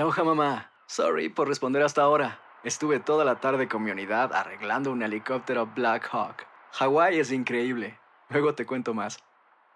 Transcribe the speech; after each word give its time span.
Aloha 0.00 0.24
mamá. 0.24 0.72
Sorry 0.86 1.28
por 1.28 1.46
responder 1.46 1.82
hasta 1.82 2.00
ahora. 2.00 2.40
Estuve 2.64 3.00
toda 3.00 3.22
la 3.22 3.38
tarde 3.38 3.68
con 3.68 3.82
mi 3.82 3.90
unidad 3.90 4.32
arreglando 4.32 4.90
un 4.90 5.02
helicóptero 5.02 5.66
Black 5.76 6.08
Hawk. 6.10 6.46
Hawái 6.72 7.18
es 7.18 7.30
increíble. 7.30 7.98
Luego 8.30 8.54
te 8.54 8.64
cuento 8.64 8.94
más. 8.94 9.18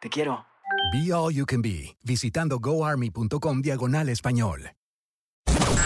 Te 0.01 0.09
quiero. 0.09 0.47
Be 0.95 1.13
All 1.13 1.35
You 1.35 1.45
Can 1.45 1.61
Be, 1.61 1.99
visitando 2.03 2.59
goarmy.com 2.59 3.61
diagonal 3.61 4.09
español. 4.09 4.71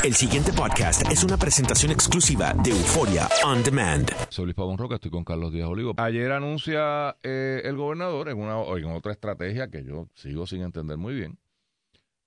El 0.05 0.15
siguiente 0.15 0.53
podcast 0.53 1.03
es 1.11 1.25
una 1.25 1.37
presentación 1.37 1.91
exclusiva 1.91 2.55
de 2.63 2.71
Euforia 2.71 3.29
On 3.45 3.65
Demand. 3.65 4.09
Soy 4.29 4.45
Luis 4.45 4.55
Pavón 4.55 4.79
Roca, 4.79 4.95
estoy 4.95 5.11
con 5.11 5.25
Carlos 5.25 5.53
Díaz 5.53 5.67
Olivo. 5.67 5.95
Ayer 5.97 6.31
anuncia 6.31 7.17
eh, 7.25 7.63
el 7.65 7.77
gobernador 7.77 8.29
en, 8.29 8.39
una, 8.39 8.63
en 8.79 8.93
otra 8.93 9.11
estrategia 9.11 9.69
que 9.69 9.83
yo 9.83 10.07
sigo 10.15 10.47
sin 10.47 10.63
entender 10.63 10.97
muy 10.97 11.15
bien. 11.15 11.41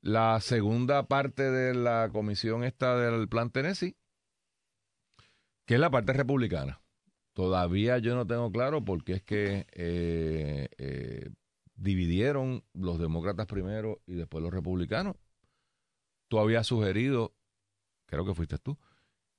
La 0.01 0.39
segunda 0.39 1.07
parte 1.07 1.51
de 1.51 1.73
la 1.75 2.09
comisión 2.11 2.63
esta 2.63 2.97
del 2.97 3.27
plan 3.29 3.51
Tennessee, 3.51 3.95
que 5.65 5.75
es 5.75 5.79
la 5.79 5.91
parte 5.91 6.13
republicana. 6.13 6.81
Todavía 7.33 7.97
yo 7.99 8.15
no 8.15 8.27
tengo 8.27 8.51
claro 8.51 8.83
por 8.83 9.03
qué 9.03 9.13
es 9.13 9.23
que 9.23 9.67
eh, 9.71 10.67
eh, 10.77 11.29
dividieron 11.75 12.63
los 12.73 12.99
demócratas 12.99 13.47
primero 13.47 14.01
y 14.05 14.13
después 14.13 14.43
los 14.43 14.53
republicanos. 14.53 15.15
Tú 16.27 16.39
habías 16.39 16.67
sugerido 16.67 17.33
creo 18.11 18.25
que 18.25 18.35
fuiste 18.35 18.57
tú, 18.59 18.77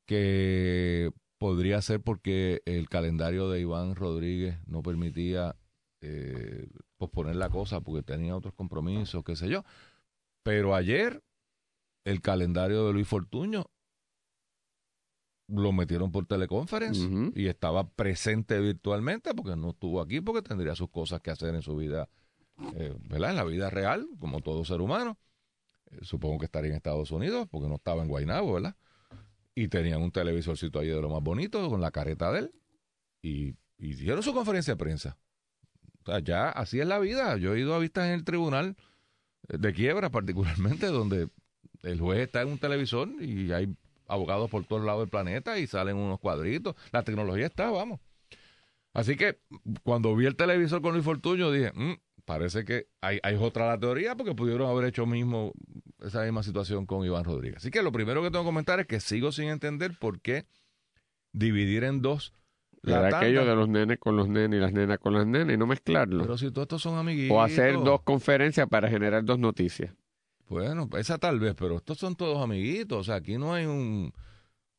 que 0.07 1.13
podría 1.39 1.81
ser 1.83 2.01
porque 2.01 2.63
el 2.65 2.89
calendario 2.89 3.51
de 3.51 3.61
Iván 3.61 3.95
Rodríguez 3.95 4.59
no 4.67 4.83
permitía 4.83 5.57
eh, 6.01 6.67
posponer 6.97 7.37
la 7.37 7.51
cosa 7.51 7.83
porque 7.83 8.03
tenía 8.03 8.35
otros 8.35 8.55
compromisos, 8.55 9.23
qué 9.25 9.37
sé 9.37 9.49
yo. 9.49 9.63
Pero 10.43 10.75
ayer 10.75 11.23
el 12.05 12.21
calendario 12.21 12.87
de 12.87 12.93
Luis 12.93 13.07
Fortuño 13.07 13.67
lo 15.49 15.73
metieron 15.73 16.11
por 16.11 16.27
teleconferencia 16.27 17.09
y 17.35 17.47
estaba 17.47 17.89
presente 17.91 18.59
virtualmente 18.61 19.35
porque 19.35 19.57
no 19.57 19.71
estuvo 19.71 20.01
aquí 20.01 20.21
porque 20.21 20.43
tendría 20.43 20.75
sus 20.75 20.91
cosas 20.91 21.21
que 21.21 21.31
hacer 21.31 21.55
en 21.55 21.63
su 21.63 21.77
vida, 21.77 22.09
eh, 22.77 22.95
¿verdad? 23.09 23.31
En 23.31 23.37
la 23.37 23.45
vida 23.45 23.69
real, 23.69 24.07
como 24.19 24.41
todo 24.41 24.65
ser 24.65 24.81
humano. 24.81 25.19
Eh, 25.91 25.99
supongo 26.03 26.39
que 26.39 26.47
estaría 26.47 26.71
en 26.71 26.77
Estados 26.77 27.11
Unidos, 27.11 27.49
porque 27.51 27.69
no 27.69 27.75
estaba 27.75 28.03
en 28.03 28.09
Guaynabo, 28.09 28.55
¿verdad? 28.55 28.77
Y 29.55 29.69
tenían 29.69 30.01
un 30.01 30.11
televisorcito 30.11 30.79
ahí 30.79 30.89
de 30.89 31.01
lo 31.01 31.11
más 31.11 31.23
bonito, 31.23 31.69
con 31.69 31.81
la 31.81 31.91
careta 31.91 32.33
de 32.33 32.39
él, 32.41 32.55
y, 33.21 33.55
hicieron 33.79 34.23
su 34.23 34.33
conferencia 34.33 34.75
de 34.75 34.79
prensa. 34.79 35.19
O 36.03 36.05
sea, 36.07 36.21
ya 36.21 36.49
así 36.49 36.81
es 36.81 36.87
la 36.87 36.99
vida. 36.99 37.37
Yo 37.37 37.55
he 37.55 37.61
ido 37.61 37.75
a 37.75 37.79
vistas 37.79 38.07
en 38.07 38.13
el 38.13 38.25
tribunal 38.25 38.77
de 39.49 39.73
quiebra, 39.73 40.11
particularmente, 40.11 40.87
donde 40.87 41.29
el 41.83 42.01
juez 42.01 42.21
está 42.21 42.43
en 42.43 42.49
un 42.49 42.59
televisor 42.59 43.09
y 43.21 43.53
hay 43.53 43.75
abogados 44.09 44.51
por 44.51 44.65
todos 44.65 44.85
lados 44.85 45.03
del 45.03 45.09
planeta 45.09 45.59
y 45.59 45.67
salen 45.67 45.97
unos 45.97 46.21
cuadritos. 46.21 46.77
La 46.93 47.03
tecnología 47.03 47.47
está, 47.47 47.71
vamos. 47.71 48.01
Así 48.95 49.17
que 49.17 49.41
cuando 49.83 50.15
vi 50.15 50.27
el 50.27 50.37
televisor 50.37 50.83
con 50.83 50.93
Luis 50.93 51.05
Fortuño 51.05 51.51
dije, 51.51 51.73
mm, 51.75 51.95
parece 52.25 52.65
que 52.65 52.89
hay, 53.01 53.21
hay 53.23 53.37
otra 53.37 53.69
la 53.69 53.81
teoría 53.81 54.17
porque 54.17 54.35
pudieron 54.35 54.69
haber 54.69 54.87
hecho 54.87 55.07
mismo 55.07 55.53
esa 56.01 56.23
misma 56.25 56.43
situación 56.43 56.85
con 56.85 57.05
Iván 57.05 57.25
Rodríguez. 57.25 57.59
Así 57.59 57.71
que 57.71 57.83
lo 57.83 57.93
primero 57.93 58.23
que 58.23 58.31
tengo 58.31 58.45
que 58.45 58.49
comentar 58.49 58.81
es 58.81 58.87
que 58.87 59.01
sigo 59.01 59.33
sin 59.33 59.49
entender 59.49 59.99
por 59.99 60.21
qué 60.21 60.47
dividir 61.33 61.85
en 61.85 62.03
dos 62.03 62.35
la 62.83 63.19
aquello 63.19 63.45
de 63.45 63.55
los 63.55 63.69
nenes 63.69 63.99
con 63.99 64.17
los 64.17 64.29
nenes 64.29 64.59
y 64.59 64.61
las 64.61 64.73
nenas 64.73 64.99
con 64.99 65.15
las 65.15 65.27
nenas 65.27 65.55
y 65.55 65.57
no 65.57 65.67
mezclarlo. 65.67 66.23
Pero 66.23 66.37
si 66.37 66.51
todos 66.51 66.65
estos 66.67 66.83
son 66.83 66.99
amiguitos. 66.99 67.37
O 67.37 67.43
hacer 67.43 67.75
dos 67.75 68.03
conferencias 68.03 68.69
para 68.69 68.89
generar 68.89 69.25
dos 69.25 69.39
noticias. 69.39 69.95
Bueno, 70.49 70.89
esa 70.99 71.19
tal 71.19 71.41
vez, 71.41 71.55
pero 71.55 71.77
estos 71.77 71.99
son 71.99 72.15
todos 72.15 72.43
amiguitos. 72.43 72.99
O 72.99 73.05
sea, 73.05 73.17
aquí 73.17 73.39
no 73.39 73.55
hay 73.55 73.67
un 73.67 74.13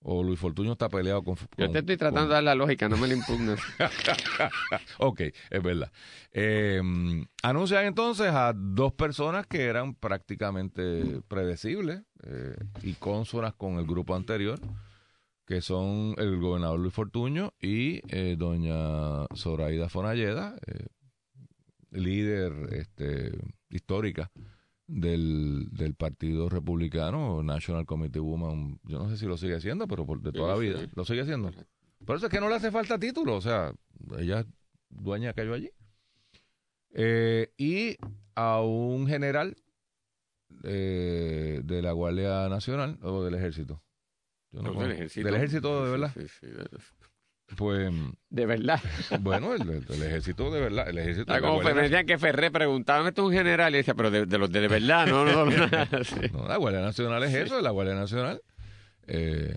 o 0.04 0.22
Luis 0.22 0.38
Fortuño 0.38 0.74
está 0.74 0.90
peleado 0.90 1.24
con... 1.24 1.36
Yo 1.58 1.72
te 1.72 1.80
estoy 1.80 1.96
tratando 1.96 2.28
de 2.28 2.34
dar 2.34 2.44
la 2.44 2.56
lógica, 2.56 2.90
no 2.90 2.98
me 2.98 3.08
la 3.08 3.14
impugnes. 3.14 3.60
ok, 4.98 5.22
es 5.50 5.64
verdad. 5.64 5.92
Em, 6.32 7.26
anuncian 7.42 7.86
entonces 7.86 8.28
a 8.28 8.54
dos 8.54 8.94
personas 8.94 9.48
que 9.48 9.64
eran 9.64 9.96
prácticamente 9.96 11.22
predecibles 11.30 12.02
eh, 12.24 12.56
y 12.84 12.94
consonas 12.94 13.54
con 13.54 13.80
el 13.80 13.86
grupo 13.86 14.14
anterior, 14.14 14.60
que 15.54 15.62
son 15.62 16.16
el 16.18 16.40
gobernador 16.40 16.80
Luis 16.80 16.96
Fortuño 16.96 17.54
y 17.62 18.02
eh, 18.08 18.36
doña 18.36 19.28
Zoraida 19.36 19.88
Fonalleda, 19.88 20.56
eh, 20.66 20.88
líder 21.92 22.54
este, 22.72 23.38
histórica 23.70 24.32
del, 24.88 25.68
del 25.70 25.94
Partido 25.94 26.50
Republicano, 26.50 27.44
National 27.44 27.86
Committee 27.86 28.20
Woman, 28.20 28.80
yo 28.86 28.98
no 28.98 29.10
sé 29.10 29.18
si 29.18 29.28
lo 29.28 29.38
sigue 29.38 29.56
haciendo, 29.56 29.88
pero 29.88 30.08
por, 30.08 30.24
de 30.24 30.32
toda 30.32 30.56
la 30.56 30.60
vida, 30.60 30.90
lo 30.96 31.06
sigue 31.06 31.22
haciendo. 31.22 31.52
Por 32.04 32.16
eso 32.18 32.26
es 32.26 32.32
que 32.32 32.40
no 32.40 32.50
le 32.50 32.56
hace 32.56 32.72
falta 32.72 32.98
título, 32.98 33.36
o 33.36 33.42
sea, 33.42 33.76
ella 34.18 34.40
es 34.40 34.48
dueña 34.90 35.34
cayó 35.34 35.54
allí. 35.54 35.70
Eh, 36.96 37.54
y 37.58 37.98
a 38.34 38.60
un 38.62 39.06
general 39.06 39.56
eh, 40.64 41.62
de 41.64 41.82
la 41.84 41.92
Guardia 41.92 42.50
Nacional 42.50 42.98
o 43.04 43.24
del 43.24 43.36
Ejército. 43.36 43.84
Del 44.62 44.92
ejército. 44.92 45.26
Del 45.26 45.36
ejército, 45.36 45.86
de 45.86 45.92
verdad. 45.92 46.12
Sí, 46.14 46.28
sí, 46.28 46.48
pues. 47.56 47.94
De 48.30 48.46
verdad. 48.46 48.82
Bueno, 49.20 49.54
el, 49.54 49.62
ejército 49.62 50.52
de 50.52 50.62
verdad. 50.62 50.90
El 50.90 50.98
ejército 50.98 51.34
ah, 51.34 51.40
como 51.40 51.62
me 51.62 51.74
decían 51.74 52.06
que 52.06 52.18
Ferré 52.18 52.52
preguntaba, 52.52 53.08
¿esto 53.08 53.24
es 53.24 53.28
un 53.28 53.34
general? 53.34 53.74
Y 53.74 53.78
decía, 53.78 53.94
pero 53.94 54.10
de, 54.10 54.38
los 54.38 54.52
de, 54.52 54.68
verdad, 54.68 55.08
no, 55.08 55.26
no, 55.26 55.46
no. 55.46 55.52
no, 56.34 56.48
la 56.48 56.58
Guardia 56.58 56.82
Nacional 56.82 57.24
es 57.24 57.34
eso, 57.34 57.62
la 57.62 57.72
Guardia 57.72 57.96
Nacional. 57.96 58.42
Eh, 59.08 59.56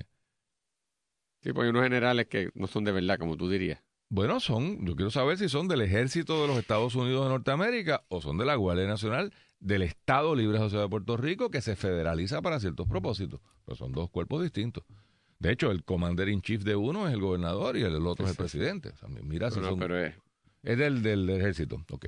sí, 1.42 1.52
porque 1.52 1.66
hay 1.66 1.70
unos 1.70 1.84
generales 1.84 2.26
que 2.26 2.50
no 2.54 2.66
son 2.66 2.84
de 2.84 2.92
verdad, 2.92 3.18
como 3.18 3.36
tú 3.36 3.48
dirías. 3.48 3.82
Bueno, 4.08 4.38
son, 4.40 4.86
yo 4.86 4.94
quiero 4.94 5.10
saber 5.10 5.36
si 5.36 5.48
son 5.48 5.66
del 5.66 5.80
ejército 5.80 6.42
de 6.42 6.48
los 6.48 6.58
Estados 6.58 6.94
Unidos 6.94 7.24
de 7.24 7.30
Norteamérica 7.30 8.04
o 8.08 8.20
son 8.20 8.38
de 8.38 8.44
la 8.44 8.54
Guardia 8.54 8.86
Nacional 8.86 9.32
del 9.66 9.82
Estado 9.82 10.36
Libre 10.36 10.58
Asociado 10.58 10.84
de 10.84 10.88
Puerto 10.88 11.16
Rico 11.16 11.50
que 11.50 11.60
se 11.60 11.74
federaliza 11.74 12.40
para 12.40 12.60
ciertos 12.60 12.86
propósitos. 12.86 13.40
Pero 13.64 13.76
son 13.76 13.90
dos 13.90 14.08
cuerpos 14.10 14.42
distintos. 14.42 14.84
De 15.40 15.50
hecho, 15.50 15.72
el 15.72 15.82
commander 15.82 16.28
in 16.28 16.40
chief 16.40 16.62
de 16.62 16.76
uno 16.76 17.08
es 17.08 17.14
el 17.14 17.20
gobernador 17.20 17.76
y 17.76 17.82
el, 17.82 18.06
otro 18.06 18.26
es 18.26 18.30
el 18.30 18.36
presidente. 18.36 18.92
mira 19.22 19.50
si 19.50 19.60
son, 19.60 19.78
pero 19.78 19.98
es, 19.98 20.14
es 20.62 20.78
del, 20.78 21.02
del, 21.02 21.28
ejército. 21.30 21.84
Ok. 21.90 22.06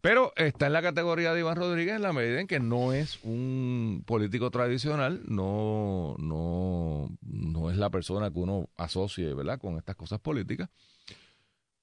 Pero 0.00 0.32
está 0.34 0.66
en 0.66 0.72
la 0.72 0.82
categoría 0.82 1.32
de 1.32 1.40
Iván 1.40 1.56
Rodríguez 1.56 1.94
en 1.94 2.02
la 2.02 2.12
medida 2.12 2.40
en 2.40 2.48
que 2.48 2.58
no 2.58 2.92
es 2.92 3.20
un 3.22 4.02
político 4.04 4.50
tradicional, 4.50 5.22
no, 5.26 6.16
no, 6.18 7.16
no 7.22 7.70
es 7.70 7.76
la 7.76 7.90
persona 7.90 8.30
que 8.32 8.38
uno 8.38 8.68
asocie 8.76 9.32
¿verdad? 9.32 9.60
con 9.60 9.76
estas 9.76 9.94
cosas 9.94 10.18
políticas. 10.18 10.68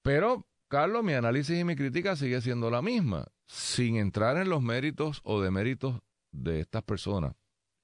Pero, 0.01 0.46
Carlos, 0.67 1.03
mi 1.03 1.13
análisis 1.13 1.57
y 1.57 1.63
mi 1.63 1.75
crítica 1.75 2.16
sigue 2.17 2.41
siendo 2.41 2.69
la 2.69 2.81
misma. 2.81 3.28
Sin 3.47 3.96
entrar 3.96 4.38
en 4.38 4.50
los 4.50 4.62
méritos 4.62 5.22
o 5.24 5.41
deméritos 5.41 6.02
de 6.31 6.59
estas 6.59 6.84
personas, 6.84 7.35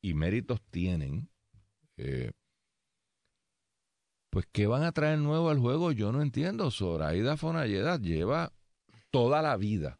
y 0.02 0.14
méritos 0.14 0.62
tienen, 0.70 1.30
eh, 1.98 2.32
pues 4.30 4.46
¿qué 4.52 4.68
van 4.68 4.84
a 4.84 4.92
traer 4.92 5.20
nuevo 5.20 5.50
al 5.50 5.60
juego? 5.60 5.92
Yo 5.92 6.12
no 6.12 6.22
entiendo. 6.22 6.72
Zoraida 6.72 7.38
Fonalleda 7.38 7.98
lleva 7.98 8.52
toda 9.12 9.42
la 9.42 9.56
vida 9.56 10.00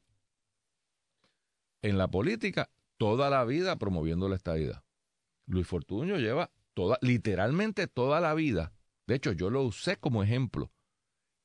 en 1.82 1.98
la 1.98 2.10
política, 2.10 2.70
toda 2.98 3.30
la 3.30 3.46
vida 3.46 3.78
promoviendo 3.78 4.28
la 4.28 4.36
estadidad. 4.36 4.84
Luis 5.46 5.68
Fortuño 5.68 6.18
lleva 6.18 6.52
toda, 6.74 6.98
literalmente 7.02 7.88
toda 7.88 8.20
la 8.20 8.34
vida. 8.34 8.74
De 9.08 9.16
hecho, 9.16 9.32
yo 9.34 9.50
lo 9.50 9.64
usé 9.64 9.98
como 9.98 10.24
ejemplo 10.24 10.72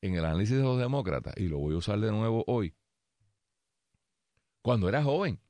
en 0.01 0.15
el 0.15 0.25
análisis 0.25 0.57
de 0.57 0.63
los 0.63 0.79
demócratas 0.79 1.35
y 1.37 1.49
lo 1.49 1.59
voy 1.59 1.75
a 1.75 1.79
usar 1.79 2.01
de 2.01 2.11
nuevo 2.11 2.45
hoy. 2.47 2.75
Cuando 4.69 4.87
era 4.87 5.03
joven. 5.03 5.41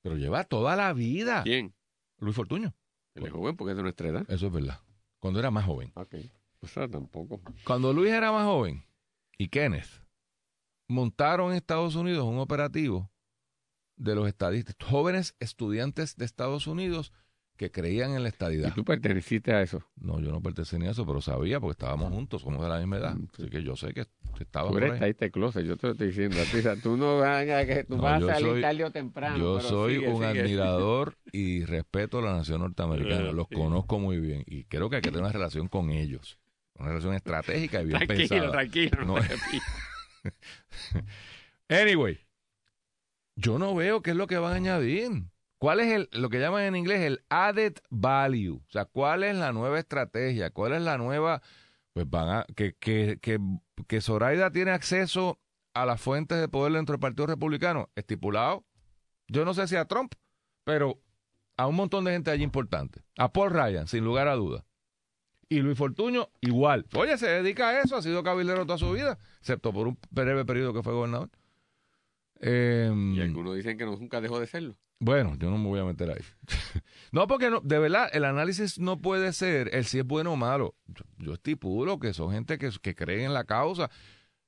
Pero 0.00 0.16
lleva 0.16 0.44
toda 0.44 0.74
la 0.74 0.94
vida. 0.94 1.42
¿Quién? 1.42 1.74
Luis 2.20 2.34
Fortuño. 2.34 2.74
Él 3.14 3.26
es 3.26 3.32
joven 3.32 3.54
porque 3.54 3.72
es 3.72 3.76
de 3.76 3.82
nuestra 3.82 4.08
edad. 4.08 4.24
Eso 4.30 4.46
es 4.46 4.52
verdad. 4.54 4.80
Cuando 5.18 5.40
era 5.40 5.50
más 5.50 5.66
joven. 5.66 5.92
Okay. 5.94 6.32
O 6.60 6.66
sea, 6.66 6.88
tampoco. 6.88 7.42
Cuando 7.66 7.92
Luis 7.92 8.10
era 8.10 8.32
más 8.32 8.46
joven 8.46 8.82
y 9.36 9.48
Kenneth 9.48 10.06
montaron 10.88 11.50
en 11.50 11.58
Estados 11.58 11.96
Unidos 11.96 12.24
un 12.24 12.38
operativo 12.38 13.10
de 13.96 14.14
los 14.14 14.26
estadistas, 14.26 14.74
jóvenes 14.88 15.36
estudiantes 15.38 16.16
de 16.16 16.24
Estados 16.24 16.66
Unidos 16.66 17.12
que 17.60 17.70
creían 17.70 18.12
en 18.14 18.22
la 18.22 18.28
Y 18.28 18.32
estadidad. 18.32 18.74
tú 18.74 18.86
perteneciste 18.86 19.52
a 19.52 19.60
eso. 19.60 19.82
No, 20.00 20.18
yo 20.18 20.30
no 20.30 20.40
pertenecía 20.40 20.88
a 20.88 20.92
eso, 20.92 21.04
pero 21.06 21.20
sabía 21.20 21.60
porque 21.60 21.72
estábamos 21.72 22.10
juntos, 22.10 22.40
somos 22.40 22.62
de 22.62 22.70
la 22.70 22.78
misma 22.78 22.96
edad. 22.96 23.16
Así 23.34 23.50
que 23.50 23.62
yo 23.62 23.76
sé 23.76 23.92
que 23.92 24.06
estaba 24.40 24.68
Tú 24.68 24.72
por 24.72 24.82
eres 24.82 24.94
ahí. 24.94 25.00
taísta 25.00 25.26
de 25.26 25.30
closet, 25.30 25.66
yo 25.66 25.76
te 25.76 25.88
lo 25.88 25.92
estoy 25.92 26.06
diciendo. 26.06 26.38
o 26.40 26.44
sea, 26.62 26.76
tú 26.76 26.96
no 26.96 27.18
vas 27.18 27.46
a, 27.46 27.66
que 27.66 27.84
tú 27.84 27.96
No, 27.96 28.02
vas 28.02 28.22
a 28.22 28.26
salir 28.38 28.62
tarde 28.62 28.84
o 28.84 28.90
temprano. 28.90 29.36
Yo 29.36 29.56
pero 29.58 29.68
soy 29.68 29.94
sigue, 29.96 30.08
un 30.08 30.16
sigue. 30.26 30.40
admirador 30.40 31.18
y 31.32 31.64
respeto 31.66 32.20
a 32.20 32.22
la 32.22 32.32
nación 32.32 32.62
norteamericana. 32.62 33.30
Los 33.32 33.46
conozco 33.48 33.98
muy 33.98 34.18
bien 34.20 34.42
y 34.46 34.64
creo 34.64 34.88
que 34.88 34.96
hay 34.96 35.02
que 35.02 35.10
tener 35.10 35.24
una 35.24 35.32
relación 35.32 35.68
con 35.68 35.90
ellos. 35.90 36.38
Una 36.76 36.88
relación 36.88 37.12
estratégica 37.12 37.82
y 37.82 37.86
bien 37.88 37.98
Tranquilo, 37.98 38.28
pensada. 38.30 38.52
tranquilo. 38.52 39.04
No. 39.04 39.16
pidas. 39.16 39.40
Anyway, 41.68 42.18
yo 43.36 43.58
no 43.58 43.74
veo 43.74 44.02
qué 44.02 44.10
es 44.12 44.16
lo 44.16 44.26
que 44.26 44.38
van 44.38 44.52
a 44.54 44.56
añadir. 44.56 45.10
¿Cuál 45.60 45.80
es 45.80 45.92
el, 45.92 46.08
lo 46.12 46.30
que 46.30 46.40
llaman 46.40 46.62
en 46.62 46.74
inglés 46.74 47.00
el 47.02 47.22
added 47.28 47.74
value? 47.90 48.62
O 48.66 48.70
sea, 48.70 48.86
¿cuál 48.86 49.22
es 49.24 49.36
la 49.36 49.52
nueva 49.52 49.78
estrategia? 49.78 50.48
¿Cuál 50.48 50.72
es 50.72 50.80
la 50.80 50.96
nueva? 50.96 51.42
Pues 51.92 52.08
van 52.08 52.28
a, 52.30 52.46
que, 52.56 52.76
que, 52.76 53.18
que, 53.20 53.38
que 53.86 54.00
Zoraida 54.00 54.50
tiene 54.52 54.70
acceso 54.70 55.38
a 55.74 55.84
las 55.84 56.00
fuentes 56.00 56.40
de 56.40 56.48
poder 56.48 56.72
dentro 56.72 56.94
del 56.94 57.00
Partido 57.00 57.26
Republicano, 57.26 57.90
estipulado. 57.94 58.64
Yo 59.28 59.44
no 59.44 59.52
sé 59.52 59.68
si 59.68 59.76
a 59.76 59.84
Trump, 59.84 60.14
pero 60.64 60.98
a 61.58 61.66
un 61.66 61.76
montón 61.76 62.06
de 62.06 62.12
gente 62.12 62.30
allí 62.30 62.42
importante. 62.42 63.02
A 63.18 63.30
Paul 63.30 63.50
Ryan, 63.50 63.86
sin 63.86 64.02
lugar 64.02 64.28
a 64.28 64.36
dudas. 64.36 64.64
Y 65.50 65.58
Luis 65.58 65.76
Fortuño, 65.76 66.30
igual. 66.40 66.86
Oye, 66.94 67.18
se 67.18 67.26
dedica 67.26 67.68
a 67.68 67.82
eso, 67.82 67.96
ha 67.96 68.02
sido 68.02 68.22
cabildero 68.22 68.64
toda 68.64 68.78
su 68.78 68.92
vida, 68.92 69.18
excepto 69.40 69.74
por 69.74 69.88
un 69.88 69.98
breve 70.10 70.46
periodo 70.46 70.72
que 70.72 70.82
fue 70.82 70.94
gobernador. 70.94 71.28
Em, 72.40 73.14
Y 73.14 73.20
algunos 73.20 73.54
dicen 73.56 73.76
que 73.78 73.84
no, 73.84 73.96
nunca 73.96 74.20
dejó 74.20 74.40
de 74.40 74.46
serlo. 74.46 74.76
bueno, 74.98 75.36
yo 75.38 75.50
no 75.50 75.58
me 75.58 75.66
voy 75.68 75.80
a 75.80 75.84
meter 75.84 76.10
ahí. 76.10 76.24
no, 77.12 77.26
porque 77.26 77.50
no, 77.50 77.60
de 77.60 77.78
verdad, 77.78 78.08
el 78.12 78.24
análisis 78.24 78.78
no 78.78 78.98
puede 78.98 79.32
ser 79.32 79.74
el 79.74 79.84
si 79.84 79.98
es 79.98 80.06
bueno 80.06 80.32
o 80.32 80.36
malo. 80.36 80.74
Yo, 80.86 81.04
yo 81.18 81.34
estipulo 81.34 81.98
que 81.98 82.12
son 82.14 82.32
gente 82.32 82.58
que, 82.58 82.70
que 82.80 82.94
cree 82.94 83.24
en 83.24 83.34
la 83.34 83.44
causa. 83.44 83.90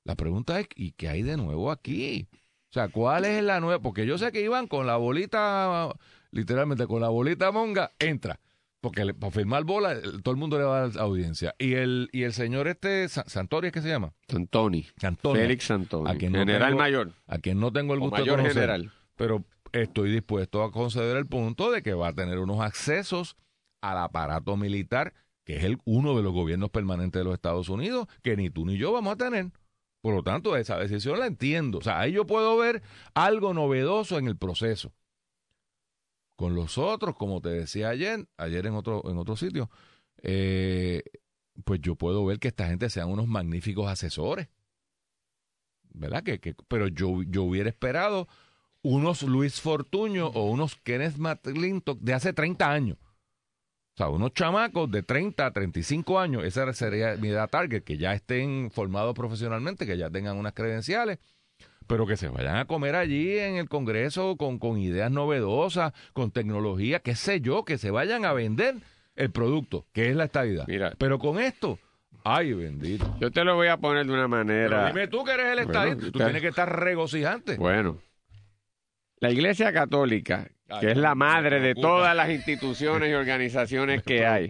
La 0.03 0.15
pregunta 0.15 0.59
es, 0.59 0.67
¿y 0.75 0.91
qué 0.93 1.07
hay 1.09 1.21
de 1.21 1.37
nuevo 1.37 1.71
aquí? 1.71 2.27
O 2.69 2.73
sea, 2.73 2.89
¿cuál 2.89 3.25
es 3.25 3.43
la 3.43 3.59
nueva? 3.59 3.79
Porque 3.81 4.05
yo 4.07 4.17
sé 4.17 4.31
que 4.31 4.41
iban 4.41 4.67
con 4.67 4.87
la 4.87 4.97
bolita, 4.97 5.93
literalmente 6.31 6.87
con 6.87 7.01
la 7.01 7.09
bolita 7.09 7.51
monga, 7.51 7.91
entra. 7.99 8.39
Porque 8.83 9.13
para 9.13 9.31
firmar 9.31 9.63
bola, 9.63 9.95
todo 10.23 10.33
el 10.33 10.37
mundo 10.37 10.57
le 10.57 10.65
va 10.65 10.83
a 10.83 10.87
dar 10.89 10.99
audiencia. 11.01 11.55
Y 11.57 11.75
el, 11.75 12.09
y 12.11 12.23
el 12.23 12.33
señor 12.33 12.67
este, 12.67 13.07
Sa- 13.07 13.23
Santori, 13.27 13.67
¿es 13.67 13.73
que 13.73 13.81
se 13.81 13.87
llama? 13.87 14.11
Santoni. 14.27 14.85
Antonio. 15.01 15.41
Félix 15.41 15.63
Santoni. 15.63 16.11
A 16.11 16.15
quien 16.15 16.33
no 16.33 16.39
general 16.39 16.71
tengo- 16.71 16.79
mayor. 16.79 17.13
A 17.25 17.37
quien 17.37 17.61
no 17.61 17.71
tengo 17.71 17.93
el 17.93 18.01
gusto 18.01 18.21
de 18.21 18.29
conocer 18.29 18.51
general. 18.53 18.91
pero 19.15 19.45
estoy 19.71 20.11
dispuesto 20.11 20.63
a 20.63 20.71
conceder 20.73 21.15
el 21.15 21.25
punto 21.27 21.71
de 21.71 21.81
que 21.81 21.93
va 21.93 22.09
a 22.09 22.13
tener 22.13 22.39
unos 22.39 22.59
accesos 22.59 23.37
al 23.81 23.97
aparato 23.99 24.57
militar, 24.57 25.13
que 25.45 25.55
es 25.55 25.63
el, 25.63 25.77
uno 25.85 26.17
de 26.17 26.23
los 26.23 26.33
gobiernos 26.33 26.69
permanentes 26.69 27.21
de 27.21 27.23
los 27.23 27.33
Estados 27.35 27.69
Unidos, 27.69 28.07
que 28.21 28.35
ni 28.35 28.49
tú 28.49 28.65
ni 28.65 28.75
yo 28.77 28.91
vamos 28.91 29.13
a 29.13 29.15
tener. 29.17 29.51
Por 30.01 30.13
lo 30.13 30.23
tanto, 30.23 30.57
esa 30.57 30.77
decisión 30.77 31.19
la 31.19 31.27
entiendo. 31.27 31.77
O 31.77 31.81
sea, 31.81 32.01
ahí 32.01 32.11
yo 32.11 32.27
puedo 32.27 32.57
ver 32.57 32.81
algo 33.13 33.53
novedoso 33.53 34.17
en 34.17 34.27
el 34.27 34.35
proceso. 34.35 34.91
Con 36.43 36.55
los 36.55 36.77
otros, 36.77 37.15
como 37.15 37.39
te 37.39 37.47
decía 37.47 37.87
ayer, 37.87 38.27
ayer 38.35 38.65
en 38.65 38.73
otro, 38.73 39.09
en 39.09 39.17
otro 39.17 39.37
sitio, 39.37 39.69
eh, 40.21 41.01
pues 41.63 41.79
yo 41.79 41.95
puedo 41.95 42.25
ver 42.25 42.37
que 42.37 42.49
esta 42.49 42.67
gente 42.67 42.89
sean 42.89 43.09
unos 43.09 43.29
magníficos 43.29 43.89
asesores. 43.89 44.49
¿Verdad? 45.93 46.21
Que, 46.21 46.41
que, 46.41 46.53
pero 46.67 46.89
yo, 46.89 47.23
yo 47.23 47.43
hubiera 47.43 47.69
esperado 47.69 48.27
unos 48.81 49.23
Luis 49.23 49.61
Fortuño 49.61 50.27
o 50.27 50.51
unos 50.51 50.75
Kenneth 50.75 51.15
McClintock 51.15 52.01
de 52.01 52.13
hace 52.13 52.33
30 52.33 52.69
años. 52.69 52.97
O 52.99 53.95
sea, 53.95 54.09
unos 54.09 54.33
chamacos 54.33 54.91
de 54.91 55.01
30 55.01 55.45
a 55.45 55.53
35 55.53 56.19
años, 56.19 56.43
esa 56.43 56.73
sería 56.73 57.15
mi 57.15 57.29
edad 57.29 57.49
target, 57.49 57.85
que 57.85 57.97
ya 57.97 58.11
estén 58.11 58.69
formados 58.69 59.15
profesionalmente, 59.15 59.85
que 59.85 59.97
ya 59.97 60.09
tengan 60.09 60.35
unas 60.35 60.51
credenciales, 60.51 61.19
pero 61.87 62.05
que 62.05 62.17
se 62.17 62.27
vayan 62.29 62.57
a 62.57 62.65
comer 62.65 62.95
allí 62.95 63.37
en 63.37 63.55
el 63.55 63.69
Congreso 63.69 64.35
con, 64.37 64.59
con 64.59 64.77
ideas 64.77 65.11
novedosas, 65.11 65.93
con 66.13 66.31
tecnología, 66.31 66.99
qué 66.99 67.15
sé 67.15 67.41
yo, 67.41 67.65
que 67.65 67.77
se 67.77 67.91
vayan 67.91 68.25
a 68.25 68.33
vender 68.33 68.75
el 69.15 69.31
producto, 69.31 69.85
que 69.93 70.09
es 70.09 70.15
la 70.15 70.25
estabilidad. 70.25 70.65
Mira. 70.67 70.93
Pero 70.97 71.19
con 71.19 71.39
esto, 71.39 71.79
ay 72.23 72.53
bendito. 72.53 73.15
Yo 73.19 73.31
te 73.31 73.43
lo 73.43 73.55
voy 73.55 73.67
a 73.67 73.77
poner 73.77 74.05
de 74.05 74.11
una 74.11 74.23
Pero 74.23 74.29
manera. 74.29 74.87
dime 74.87 75.07
tú 75.07 75.23
que 75.23 75.31
eres 75.33 75.47
el 75.47 75.65
Bueno, 75.65 75.71
estadista, 75.71 76.11
tú 76.11 76.19
tienes 76.19 76.41
que 76.41 76.47
estar 76.47 76.79
regocijante. 76.79 77.57
Bueno. 77.57 77.99
La 79.19 79.31
Iglesia 79.31 79.71
Católica, 79.71 80.49
que 80.81 80.91
es 80.91 80.97
la 80.97 81.15
madre 81.15 81.61
de 81.61 81.75
todas 81.75 82.13
las 82.13 82.29
instituciones 82.29 83.09
y 83.09 83.13
organizaciones 83.13 84.03
que 84.03 84.25
hay, 84.25 84.49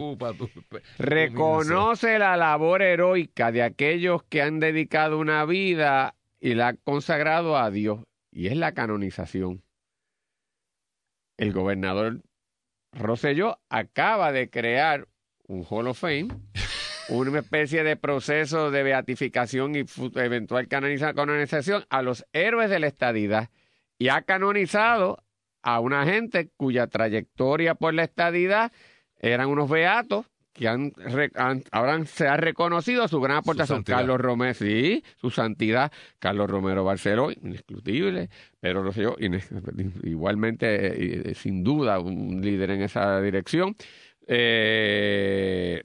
reconoce 0.97 2.18
la 2.18 2.38
labor 2.38 2.81
heroica 2.81 3.51
de 3.51 3.62
aquellos 3.62 4.24
que 4.24 4.41
han 4.41 4.59
dedicado 4.59 5.19
una 5.19 5.45
vida 5.45 6.15
y 6.44 6.56
la 6.56 6.68
han 6.68 6.78
consagrado 6.84 7.57
a 7.57 7.72
Dios, 7.72 8.01
y 8.30 8.48
es 8.48 8.57
la 8.57 8.74
canonización. 8.74 9.63
El 11.38 11.54
gobernador 11.54 12.22
Rosselló 12.92 13.60
acaba 13.69 14.34
de 14.34 14.50
crear 14.50 15.07
un 15.48 15.66
Hall 15.69 15.88
of 15.88 16.00
Fame, 16.00 16.28
una 17.07 17.40
especie 17.40 17.86
de 17.86 17.95
proceso 17.95 18.72
de 18.72 18.84
beatificación 18.84 19.74
y 19.74 19.86
eventual 20.16 20.68
canoniza- 20.68 21.16
canonización 21.16 21.86
a 21.90 22.01
los 22.01 22.25
héroes 22.34 22.69
de 22.69 22.80
la 22.80 22.88
estadidad 22.88 23.50
y 23.98 24.10
ha 24.10 24.24
canonizado 24.24 25.24
a 25.62 25.80
una 25.80 26.06
gente 26.06 26.50
cuya 26.57 26.88
trayectoria 26.88 27.74
por 27.75 27.94
la 27.94 28.04
estadidad 28.04 28.74
eran 29.18 29.48
unos 29.48 29.69
beatos 29.69 30.25
que 30.54 30.68
han, 30.68 30.94
han- 31.36 31.64
ahora 31.72 32.06
se 32.06 32.28
ha 32.28 32.38
reconocido 32.38 33.08
su 33.08 33.20
gran 33.20 33.38
aportación. 33.38 33.78
santidad. 33.80 33.98
Carlos 33.98 34.22
Romero, 34.22 34.54
sí, 34.54 35.04
su 35.20 35.30
santidad, 35.32 35.92
Carlos 36.20 36.50
Romero 36.50 36.84
Barceló, 36.84 37.32
indiscutible, 37.32 38.30
pero 38.60 38.84
Rosselló, 38.84 39.16
igualmente, 40.04 41.30
eh, 41.32 41.36
sin 41.36 41.64
duda, 41.64 42.00
un 42.00 42.40
líder 42.42 42.72
en 42.72 42.82
esa 42.84 43.20
dirección. 43.22 43.76
Eh, 44.28 45.84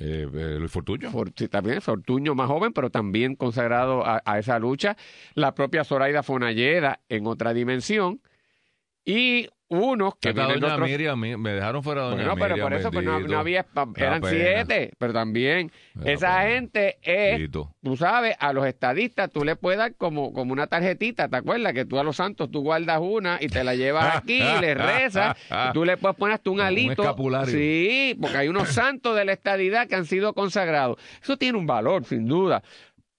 Eh, 0.00 0.28
eh, 0.32 0.56
Luis 0.60 0.70
Fortuño. 0.70 1.10
También 1.50 1.82
Fortuño 1.82 2.36
más 2.36 2.46
joven, 2.46 2.72
pero 2.72 2.88
también 2.88 3.34
consagrado 3.34 4.06
a, 4.06 4.22
a 4.24 4.38
esa 4.38 4.60
lucha. 4.60 4.96
La 5.34 5.56
propia 5.56 5.82
Zoraida 5.82 6.22
Fonalleda 6.22 7.00
en 7.08 7.26
otra 7.26 7.52
dimensión. 7.52 8.20
Y 9.04 9.48
unos 9.68 10.14
que 10.16 10.30
Hasta 10.30 10.46
vienen 10.46 10.60
doña 10.60 10.74
otros... 10.74 10.88
Miriam, 10.88 11.20
mi- 11.20 11.36
me 11.36 11.52
dejaron 11.52 11.82
fuera 11.82 12.02
doña 12.02 12.16
Bueno, 12.16 12.34
pero 12.36 12.54
Miriam, 12.54 12.68
por 12.68 12.78
eso 12.78 12.90
pues, 12.90 13.04
no, 13.04 13.38
había... 13.38 13.66
Eran 13.96 14.22
siete, 14.24 14.92
pero 14.98 15.12
también 15.12 15.70
esa 16.04 16.38
pena. 16.38 16.50
gente 16.50 16.98
es... 17.02 17.50
Tú 17.50 17.96
sabes, 17.96 18.34
a 18.38 18.52
los 18.52 18.66
estadistas 18.66 19.30
tú 19.30 19.44
le 19.44 19.56
puedes 19.56 19.78
dar 19.78 19.94
como, 19.96 20.32
como 20.32 20.52
una 20.52 20.66
tarjetita, 20.66 21.28
¿te 21.28 21.36
acuerdas? 21.36 21.72
Que 21.74 21.84
tú 21.84 21.98
a 21.98 22.02
los 22.04 22.16
santos 22.16 22.50
tú 22.50 22.62
guardas 22.62 22.98
una 23.02 23.38
y 23.40 23.48
te 23.48 23.62
la 23.64 23.74
llevas 23.74 24.16
aquí 24.16 24.40
y 24.42 24.60
le 24.60 24.74
rezas. 24.74 25.36
y 25.50 25.72
tú 25.72 25.84
le 25.84 25.96
puedes 25.96 26.16
poner 26.16 26.34
hasta 26.34 26.50
un 26.50 26.56
un 26.60 26.66
alito. 26.66 27.02
escapulario. 27.02 27.52
Sí, 27.54 28.16
porque 28.20 28.36
hay 28.38 28.48
unos 28.48 28.68
santos 28.70 29.14
de 29.16 29.24
la 29.24 29.32
estadidad 29.32 29.86
que 29.86 29.94
han 29.96 30.06
sido 30.06 30.32
consagrados. 30.34 30.96
Eso 31.22 31.36
tiene 31.36 31.58
un 31.58 31.66
valor, 31.66 32.04
sin 32.04 32.26
duda. 32.26 32.62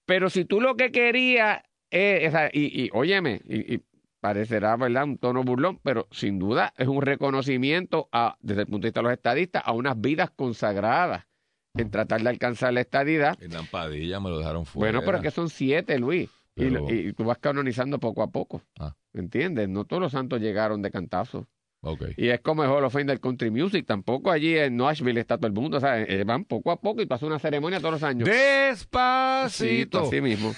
Pero 0.04 0.28
si 0.30 0.44
tú 0.44 0.60
lo 0.60 0.74
que 0.76 0.90
querías 0.90 1.62
es, 1.90 2.28
o 2.28 2.30
sea, 2.32 2.50
y, 2.52 2.84
y 2.84 2.90
óyeme, 2.92 3.40
y, 3.48 3.74
y 3.74 3.80
parecerá, 4.20 4.76
¿verdad?, 4.76 5.04
un 5.04 5.18
tono 5.18 5.42
burlón, 5.42 5.78
pero 5.82 6.06
sin 6.10 6.38
duda 6.38 6.72
es 6.76 6.88
un 6.88 7.02
reconocimiento 7.02 8.08
a, 8.12 8.36
desde 8.40 8.62
el 8.62 8.66
punto 8.66 8.84
de 8.84 8.88
vista 8.88 9.00
de 9.00 9.04
los 9.04 9.12
estadistas 9.12 9.62
a 9.64 9.72
unas 9.72 10.00
vidas 10.00 10.30
consagradas 10.30 11.26
en 11.74 11.90
tratar 11.90 12.20
de 12.22 12.28
alcanzar 12.28 12.72
la 12.72 12.80
estadidad. 12.80 13.40
Hernán 13.40 13.66
Padilla 13.66 14.20
me 14.20 14.28
lo 14.30 14.38
dejaron 14.38 14.66
fuera. 14.66 14.92
Bueno, 14.92 15.04
pero 15.04 15.18
es 15.18 15.22
que 15.22 15.30
son 15.30 15.48
siete, 15.48 15.98
Luis. 15.98 16.28
Y, 16.56 16.64
Pero- 16.68 16.90
y 16.92 17.12
tú 17.12 17.24
vas 17.24 17.38
canonizando 17.38 17.98
poco 17.98 18.22
a 18.22 18.26
poco. 18.30 18.62
Ah. 18.78 18.94
¿Entiendes? 19.14 19.68
No 19.68 19.84
todos 19.84 20.02
los 20.02 20.12
santos 20.12 20.40
llegaron 20.40 20.82
de 20.82 20.90
cantazo. 20.90 21.46
Ok. 21.82 22.02
Y 22.16 22.28
es 22.28 22.40
como 22.40 22.62
el 22.62 22.68
Hall 22.70 22.84
of 22.84 22.92
Fame 22.92 23.06
del 23.06 23.20
Country 23.20 23.50
Music. 23.50 23.86
Tampoco 23.86 24.30
allí 24.30 24.58
en 24.58 24.76
Nashville 24.76 25.18
está 25.18 25.38
todo 25.38 25.46
el 25.46 25.54
mundo. 25.54 25.78
O 25.78 25.80
sea, 25.80 26.02
eh, 26.02 26.24
van 26.24 26.44
poco 26.44 26.70
a 26.72 26.80
poco 26.80 27.00
y 27.00 27.06
haces 27.08 27.26
una 27.26 27.38
ceremonia 27.38 27.78
todos 27.78 27.92
los 27.92 28.02
años. 28.02 28.28
Despacito. 28.28 30.00
así 30.00 30.20
mismo. 30.20 30.52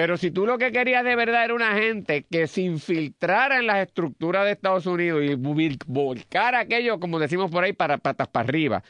Pero 0.00 0.16
si 0.16 0.30
tú 0.30 0.46
lo 0.46 0.56
que 0.56 0.72
querías 0.72 1.04
de 1.04 1.14
verdad 1.14 1.44
era 1.44 1.52
una 1.52 1.74
gente 1.74 2.24
que 2.24 2.46
se 2.46 2.62
infiltrara 2.62 3.58
en 3.58 3.66
las 3.66 3.86
estructuras 3.86 4.46
de 4.46 4.52
Estados 4.52 4.86
Unidos 4.86 5.22
y 5.22 5.34
vol- 5.34 5.76
volcar 5.86 6.54
aquello, 6.54 6.98
como 6.98 7.18
decimos 7.18 7.50
por 7.50 7.64
ahí, 7.64 7.74
para 7.74 7.98
patas 7.98 8.28
para 8.28 8.48
arriba. 8.48 8.82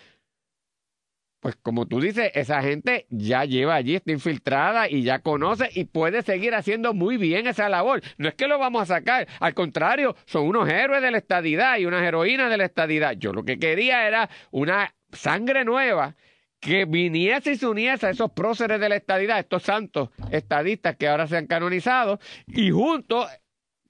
Pues 1.41 1.57
como 1.57 1.89
tú 1.89 2.01
dices, 2.01 2.31
esa 2.35 2.63
gente 2.63 3.07
ya 3.11 3.45
lleva 3.45 3.75
allí, 3.75 3.97
está 3.97 4.13
infiltrada 4.13 4.89
y 4.89 5.03
ya 5.03 5.19
conoce 5.19 5.69
y 5.75 5.87
puede 5.87 6.23
seguir 6.23 6.55
haciendo 6.55 6.95
muy 6.95 7.17
bien 7.17 7.49
esa 7.49 7.69
labor. 7.69 8.03
No 8.17 8.29
es 8.29 8.35
que 8.37 8.47
lo 8.47 8.61
vamos 8.61 8.83
a 8.83 8.95
sacar, 8.95 9.27
al 9.41 9.55
contrario, 9.55 10.15
son 10.27 10.47
unos 10.47 10.69
héroes 10.69 11.03
de 11.03 11.11
la 11.11 11.19
estadidad 11.19 11.77
y 11.79 11.87
unas 11.87 12.05
heroínas 12.05 12.51
de 12.51 12.57
la 12.57 12.67
estadidad. 12.67 13.15
Yo 13.19 13.33
lo 13.33 13.43
que 13.43 13.59
quería 13.59 14.07
era 14.07 14.31
una 14.53 14.95
sangre 15.11 15.65
nueva 15.65 16.15
que 16.61 16.85
viniese 16.85 17.53
y 17.53 17.57
se 17.57 17.67
uniese 17.67 18.07
a 18.07 18.11
esos 18.11 18.31
próceres 18.33 18.79
de 18.81 18.89
la 18.89 18.97
estadidad, 18.97 19.39
estos 19.39 19.63
santos 19.63 20.11
estadistas 20.31 20.97
que 20.97 21.09
ahora 21.09 21.27
se 21.27 21.37
han 21.37 21.47
canonizado, 21.47 22.21
y 22.47 22.71
juntos 22.71 23.27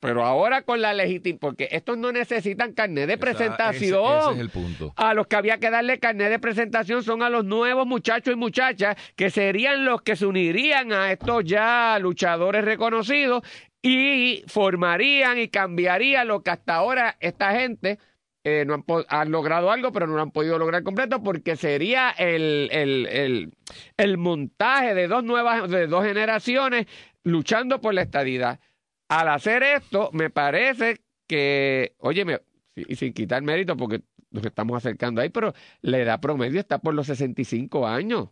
pero 0.02 0.24
ahora 0.24 0.62
con 0.62 0.80
la 0.80 0.94
legítima, 0.94 1.38
porque 1.38 1.68
estos 1.72 1.98
no 1.98 2.10
necesitan 2.10 2.72
carnet 2.72 3.06
de 3.06 3.12
Esa- 3.14 3.20
presentación. 3.20 4.00
Ese, 4.02 4.18
ese 4.18 4.32
es 4.32 4.38
el 4.38 4.48
punto. 4.48 4.94
A 4.96 5.12
los 5.12 5.26
que 5.26 5.36
había 5.36 5.58
que 5.58 5.68
darle 5.68 5.98
carnet 5.98 6.30
de 6.30 6.38
presentación 6.38 7.02
son 7.02 7.22
a 7.22 7.28
los 7.28 7.44
nuevos 7.44 7.86
muchachos 7.86 8.32
y 8.32 8.36
muchachas 8.38 8.96
que 9.14 9.28
serían 9.28 9.84
los 9.84 10.00
que 10.00 10.16
se 10.16 10.24
unirían 10.24 10.90
a 10.94 11.12
estos 11.12 11.44
ya 11.44 11.98
luchadores 12.00 12.64
reconocidos 12.64 13.42
y 13.82 14.42
formarían 14.46 15.36
y 15.38 15.48
cambiarían 15.48 16.28
lo 16.28 16.42
que 16.42 16.50
hasta 16.50 16.76
ahora 16.76 17.18
esta 17.20 17.52
gente 17.52 17.98
eh, 18.44 18.64
no 18.66 18.74
han, 18.74 18.84
han 19.08 19.30
logrado 19.30 19.70
algo, 19.70 19.92
pero 19.92 20.06
no 20.06 20.14
lo 20.16 20.22
han 20.22 20.30
podido 20.30 20.58
lograr 20.58 20.82
completo 20.82 21.22
porque 21.22 21.56
sería 21.56 22.10
el, 22.10 22.68
el, 22.72 23.06
el, 23.06 23.52
el 23.96 24.18
montaje 24.18 24.94
de 24.94 25.08
dos 25.08 25.22
nuevas, 25.24 25.68
de 25.70 25.86
dos 25.86 26.04
generaciones 26.04 26.86
luchando 27.22 27.80
por 27.80 27.92
la 27.94 28.02
estadidad. 28.02 28.60
Al 29.08 29.28
hacer 29.28 29.62
esto, 29.62 30.08
me 30.12 30.30
parece 30.30 31.00
que, 31.26 31.94
óyeme, 31.98 32.40
y 32.74 32.96
sin 32.96 33.12
quitar 33.12 33.42
mérito 33.42 33.76
porque 33.76 34.02
nos 34.30 34.44
estamos 34.46 34.76
acercando 34.76 35.20
ahí, 35.20 35.28
pero 35.28 35.52
la 35.82 35.98
edad 35.98 36.20
promedio 36.20 36.60
está 36.60 36.78
por 36.78 36.94
los 36.94 37.06
65 37.08 37.86
años. 37.86 38.28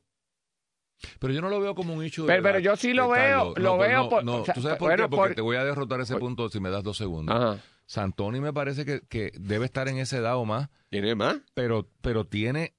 Pero 1.20 1.32
yo 1.32 1.40
no 1.40 1.48
lo 1.48 1.60
veo 1.60 1.74
como 1.74 1.94
un 1.94 2.04
hecho. 2.04 2.26
Pero- 2.26 2.42
pero 2.42 2.58
yo 2.58 2.76
sí 2.76 2.92
lo 2.92 3.08
veo, 3.08 3.54
lo 3.56 3.78
veo 3.78 4.08
por- 4.08 4.24
No, 4.24 4.38
o 4.38 4.44
sea, 4.44 4.54
¿tú 4.54 4.62
sabes 4.62 4.78
por 4.78 4.88
bueno, 4.88 5.04
qué? 5.04 5.08
Porque 5.16 5.28
por- 5.30 5.34
te 5.36 5.42
voy 5.42 5.56
a 5.56 5.64
derrotar 5.64 6.00
ese 6.00 6.14
por- 6.14 6.20
punto 6.22 6.48
si 6.48 6.60
me 6.60 6.70
das 6.70 6.82
dos 6.82 6.96
segundos. 6.96 7.34
Ajá. 7.36 7.58
Santoni 7.88 8.38
me 8.38 8.52
parece 8.52 8.84
que, 8.84 9.00
que 9.08 9.32
debe 9.40 9.64
estar 9.64 9.88
en 9.88 9.96
esa 9.96 10.18
edad 10.18 10.36
o 10.36 10.44
más, 10.44 10.68
¿Tiene 10.90 11.14
más? 11.14 11.38
pero, 11.54 11.88
pero 12.02 12.26
tiene. 12.26 12.74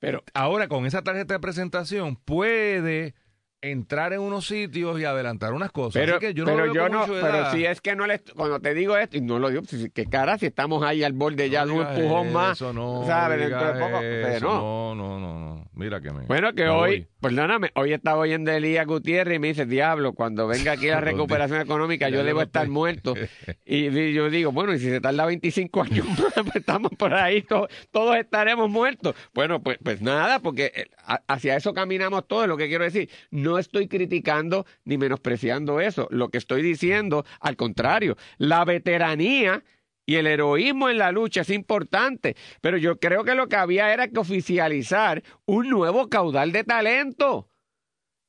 Pero, 0.00 0.24
Ahora, 0.34 0.66
con 0.66 0.86
esa 0.86 1.02
tarjeta 1.02 1.34
de 1.34 1.40
presentación, 1.40 2.16
puede 2.16 3.14
entrar 3.62 4.12
en 4.12 4.20
unos 4.20 4.46
sitios 4.46 4.98
y 4.98 5.04
adelantar 5.04 5.52
unas 5.52 5.70
cosas. 5.70 6.00
pero, 6.00 6.16
Así 6.16 6.26
que 6.26 6.34
yo 6.34 6.44
no 6.44 6.50
pero 6.52 6.66
lo 6.66 6.72
veo 6.72 6.84
yo 6.84 6.88
no, 6.88 7.06
pero 7.06 7.52
si 7.52 7.64
es 7.64 7.80
que 7.80 7.94
no 7.94 8.06
le, 8.06 8.18
cuando 8.34 8.58
te 8.58 8.74
digo 8.74 8.96
esto, 8.96 9.18
y 9.18 9.20
no 9.20 9.38
lo 9.38 9.50
digo, 9.50 9.62
que 9.94 10.06
cara, 10.06 10.36
si 10.38 10.46
estamos 10.46 10.82
ahí 10.82 11.04
al 11.04 11.12
borde 11.12 11.48
ya 11.48 11.64
de 11.64 11.72
No 11.72 11.78
un 11.78 11.86
empujón 11.86 12.32
más, 12.32 12.52
eso, 12.58 12.72
no 12.72 13.04
¿sabes? 13.06 13.38
Dentro 13.38 13.72
de 13.72 13.78
poco, 13.78 13.98
pero 14.00 14.48
no. 14.48 14.94
no, 14.94 14.94
no, 14.94 15.20
no, 15.20 15.40
no. 15.40 15.49
Mira 15.80 16.00
que 16.00 16.10
me. 16.12 16.26
Bueno, 16.26 16.52
que 16.52 16.64
me 16.64 16.68
hoy, 16.68 16.90
voy. 16.90 17.06
perdóname, 17.20 17.70
hoy 17.74 17.94
estaba 17.94 18.18
oyendo 18.18 18.50
a 18.50 18.56
Elías 18.56 18.86
Gutiérrez 18.86 19.36
y 19.36 19.38
me 19.38 19.48
dice, 19.48 19.64
diablo, 19.64 20.12
cuando 20.12 20.46
venga 20.46 20.72
aquí 20.72 20.88
la 20.88 21.00
recuperación 21.00 21.60
económica, 21.60 22.10
yo 22.10 22.22
debo 22.22 22.42
estar 22.42 22.68
muerto. 22.68 23.14
Y 23.64 24.12
yo 24.12 24.28
digo, 24.30 24.52
bueno, 24.52 24.74
y 24.74 24.78
si 24.78 24.86
se 24.90 25.00
tarda 25.00 25.24
25 25.26 25.82
años 25.82 26.06
más, 26.18 26.32
pues 26.34 26.56
estamos 26.56 26.90
por 26.98 27.14
ahí, 27.14 27.42
to- 27.42 27.68
todos 27.90 28.16
estaremos 28.16 28.68
muertos. 28.68 29.14
Bueno, 29.32 29.62
pues, 29.62 29.78
pues 29.82 30.02
nada, 30.02 30.40
porque 30.40 30.72
eh, 30.74 30.90
hacia 31.28 31.56
eso 31.56 31.72
caminamos 31.72 32.26
todos, 32.28 32.46
lo 32.48 32.56
que 32.56 32.68
quiero 32.68 32.84
decir. 32.84 33.08
No 33.30 33.58
estoy 33.58 33.88
criticando 33.88 34.66
ni 34.84 34.98
menospreciando 34.98 35.80
eso. 35.80 36.08
Lo 36.10 36.28
que 36.28 36.38
estoy 36.38 36.62
diciendo, 36.62 37.24
al 37.40 37.56
contrario, 37.56 38.16
la 38.38 38.64
veteranía 38.64 39.62
y 40.10 40.16
el 40.16 40.26
heroísmo 40.26 40.88
en 40.88 40.98
la 40.98 41.12
lucha 41.12 41.42
es 41.42 41.50
importante, 41.50 42.34
pero 42.60 42.76
yo 42.76 42.98
creo 42.98 43.22
que 43.22 43.36
lo 43.36 43.46
que 43.46 43.54
había 43.54 43.92
era 43.92 44.08
que 44.08 44.18
oficializar 44.18 45.22
un 45.46 45.68
nuevo 45.68 46.08
caudal 46.08 46.50
de 46.50 46.64
talento, 46.64 47.48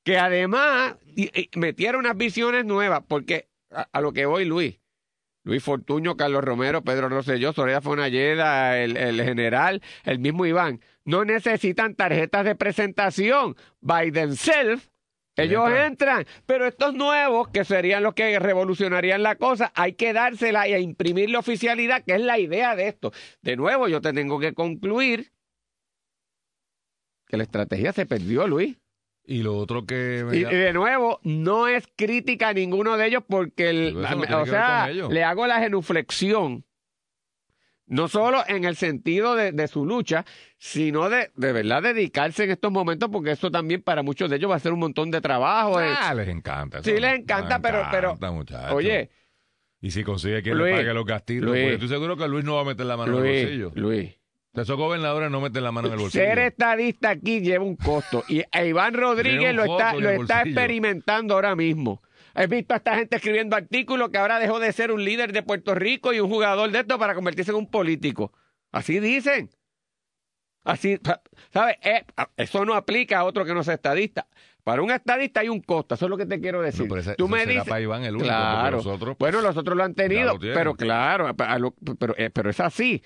que 0.04 0.20
además 0.20 0.98
metiera 1.56 1.98
unas 1.98 2.16
visiones 2.16 2.66
nuevas, 2.66 3.02
porque 3.08 3.50
a, 3.72 4.00
lo 4.00 4.14
que 4.14 4.28
voy, 4.28 4.46
Luis, 4.46 4.80
Luis 5.44 5.64
Fortuño, 5.64 6.16
Carlos 6.16 6.44
Romero, 6.44 6.84
Pedro 6.84 7.10
Rosselló, 7.10 7.52
Soraya 7.52 7.82
Fonalleda, 7.82 8.78
el, 8.78 8.96
el 8.96 9.24
general, 9.24 9.82
el 10.04 10.20
mismo 10.20 10.46
Iván, 10.46 10.82
no 11.04 11.26
necesitan 11.26 11.96
tarjetas 11.96 12.46
de 12.46 12.54
presentación 12.54 13.56
by 13.80 14.12
themselves. 14.12 14.91
Ellos 15.38 15.66
entran. 15.68 15.86
entran, 16.22 16.26
pero 16.46 16.68
estos 16.68 16.94
nuevos, 16.94 17.48
que 17.50 17.64
serían 17.64 18.04
los 18.04 18.14
que 18.14 18.38
revolucionarían 18.38 19.24
la 19.24 19.36
cosa, 19.36 19.72
hay 19.76 19.94
que 19.94 20.12
dársela 20.14 20.68
y 20.68 20.74
a 20.74 20.80
imprimirle 20.80 21.38
oficialidad, 21.38 22.04
que 22.04 22.16
es 22.16 22.22
la 22.22 22.38
idea 22.38 22.76
de 22.76 22.88
esto. 22.90 23.12
De 23.42 23.56
nuevo, 23.56 23.88
yo 23.88 24.02
te 24.02 24.12
tengo 24.14 24.40
que 24.40 24.54
concluir 24.54 25.32
que 27.28 27.38
la 27.38 27.44
estrategia 27.44 27.94
se 27.94 28.06
perdió, 28.06 28.46
Luis. 28.48 28.78
Y 29.24 29.44
lo 29.44 29.56
otro 29.56 29.86
que. 29.86 30.26
me 30.28 30.36
Y, 30.36 30.40
y 30.42 30.44
de 30.44 30.74
nuevo, 30.74 31.20
no 31.24 31.68
es 31.68 31.88
crítica 31.96 32.50
a 32.50 32.54
ninguno 32.54 32.98
de 32.98 33.08
ellos 33.08 33.24
porque, 33.28 33.70
el- 33.70 33.94
no 33.94 34.42
o 34.42 34.46
sea, 34.46 34.88
le 34.90 35.24
hago 35.24 35.48
la 35.48 35.60
genuflexión. 35.60 36.66
No 37.92 38.08
solo 38.08 38.42
en 38.48 38.64
el 38.64 38.78
sentido 38.78 39.36
de, 39.36 39.52
de 39.52 39.68
su 39.68 39.86
lucha, 39.86 40.24
sino 40.58 41.10
de, 41.10 41.30
de 41.36 41.52
verdad 41.52 41.84
dedicarse 41.84 42.46
en 42.46 42.52
estos 42.52 42.72
momentos, 42.72 43.10
porque 43.12 43.32
eso 43.32 43.52
también 43.52 43.82
para 43.82 44.02
muchos 44.02 44.30
de 44.30 44.38
ellos 44.38 44.50
va 44.50 44.56
a 44.56 44.60
ser 44.60 44.72
un 44.72 44.80
montón 44.80 45.12
de 45.12 45.20
trabajo. 45.20 45.82
eh. 45.82 45.94
Ah, 46.00 46.14
les 46.14 46.30
encanta. 46.30 46.80
eso. 46.80 46.90
Sí, 46.90 47.00
les 47.00 47.20
encanta, 47.20 47.60
pero- 47.60 47.86
pero- 47.92 48.12
encanta. 48.14 48.74
Oye, 48.74 49.10
Y 49.82 49.92
si 49.92 50.04
consigue 50.06 50.42
quien 50.42 50.58
Luis, 50.58 50.72
le 50.72 50.78
pague 50.80 50.94
los 50.94 51.06
gastitos, 51.06 51.50
Luis. 51.50 51.62
porque 51.64 51.74
estoy 51.74 51.90
seguro 51.90 52.16
que 52.16 52.28
Luis 52.30 52.46
no 52.46 52.56
va 52.56 52.62
a 52.62 52.66
meter 52.66 52.86
la 52.86 52.96
mano 52.98 53.12
en 53.12 53.18
el 53.18 53.24
Luis, 53.32 53.42
bolsillo. 53.44 53.72
Luis, 53.76 54.12
Esos 54.54 54.78
gobernadores 54.78 55.30
no 55.32 55.42
meten 55.42 55.64
la 55.64 55.72
mano 55.72 55.88
en 55.88 55.94
el 55.96 56.00
bolsillo. 56.00 56.24
ser 56.24 56.40
estadista 56.40 57.10
aquí 57.10 57.42
lleva 57.42 57.64
un 57.66 57.76
costo. 57.76 58.24
Y 58.30 58.44
Iván 58.54 58.94
Rodríguez 58.94 59.54
lo 59.56 59.64
está, 59.66 59.94
lo 59.96 60.10
está 60.12 60.44
experimentando 60.44 61.34
ahora 61.34 61.56
mismo. 61.58 62.02
He 62.36 62.48
visto 62.48 62.74
a 62.74 62.78
esta 62.78 62.96
gente 62.96 63.16
escribiendo 63.18 63.56
artículos 63.56 64.10
que 64.10 64.18
ahora 64.18 64.40
dejó 64.40 64.60
de 64.60 64.72
ser 64.72 64.92
un 64.92 65.04
líder 65.04 65.34
de 65.34 65.44
Puerto 65.44 65.76
Rico 65.76 66.14
y 66.14 66.20
un 66.20 66.30
jugador 66.30 66.72
de 66.72 66.80
esto 66.80 66.98
para 66.98 67.14
convertirse 67.16 67.52
en 67.52 67.58
un 67.58 67.68
político. 67.70 68.32
Así 68.72 69.00
dicen. 69.00 69.50
Así, 70.64 71.00
¿sabes? 71.52 71.76
Eh, 71.82 72.06
eso 72.38 72.64
no 72.66 72.76
aplica 72.76 73.20
a 73.20 73.24
otro 73.24 73.44
que 73.46 73.54
no 73.54 73.64
sea 73.64 73.74
estadista. 73.74 74.28
Para 74.64 74.84
un 74.84 74.92
estadista 74.92 75.40
hay 75.40 75.50
un 75.50 75.60
costo, 75.62 75.96
eso 75.96 76.06
es 76.06 76.10
lo 76.12 76.18
que 76.18 76.28
te 76.28 76.40
quiero 76.40 76.62
decir. 76.62 76.84
No, 76.84 76.90
pero 76.90 77.02
ese- 77.02 77.16
Tú 77.16 77.28
me 77.28 77.48
dices, 77.48 77.64
para 77.68 77.82
Iván 77.82 78.04
el 78.04 78.14
único, 78.16 78.28
claro. 78.28 78.78
los 78.78 78.86
otros, 78.86 79.18
bueno, 79.18 79.42
los 79.42 79.58
otros 79.58 79.76
lo 79.76 79.84
han 79.84 79.96
tenido, 79.96 80.34
lo 80.34 80.40
pero 80.40 80.76
claro, 80.76 81.36
pero, 81.36 82.16
eh, 82.16 82.30
pero 82.30 82.52
es 82.52 82.60
así. 82.60 83.02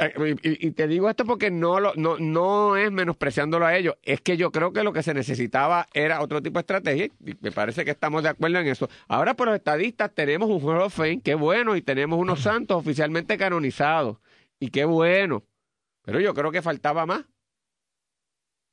Eh, 0.00 0.36
Y, 0.42 0.68
y 0.68 0.70
te 0.70 0.88
digo 0.88 1.10
esto 1.10 1.24
porque 1.24 1.50
no, 1.50 1.78
lo, 1.78 1.94
no, 1.94 2.16
no 2.18 2.76
es 2.76 2.90
menospreciándolo 2.90 3.66
a 3.66 3.76
ellos, 3.76 3.96
es 4.02 4.20
que 4.22 4.36
yo 4.36 4.50
creo 4.50 4.72
que 4.72 4.82
lo 4.82 4.92
que 4.92 5.02
se 5.02 5.12
necesitaba 5.12 5.86
era 5.92 6.22
otro 6.22 6.40
tipo 6.42 6.58
de 6.58 6.62
estrategia 6.62 7.04
y 7.06 7.34
me 7.40 7.52
parece 7.52 7.84
que 7.84 7.90
estamos 7.90 8.22
de 8.22 8.30
acuerdo 8.30 8.58
en 8.58 8.66
eso. 8.68 8.88
Ahora 9.08 9.34
por 9.34 9.48
los 9.48 9.56
estadistas 9.56 10.14
tenemos 10.14 10.48
un 10.48 10.62
Hall 10.62 10.80
of 10.80 10.94
Fame, 10.94 11.20
qué 11.20 11.34
bueno, 11.34 11.76
y 11.76 11.82
tenemos 11.82 12.18
unos 12.18 12.40
santos 12.50 12.78
oficialmente 12.78 13.36
canonizados 13.36 14.16
y 14.58 14.70
qué 14.70 14.84
bueno, 14.86 15.44
pero 16.02 16.18
yo 16.18 16.32
creo 16.34 16.50
que 16.50 16.62
faltaba 16.62 17.04
más. 17.06 17.24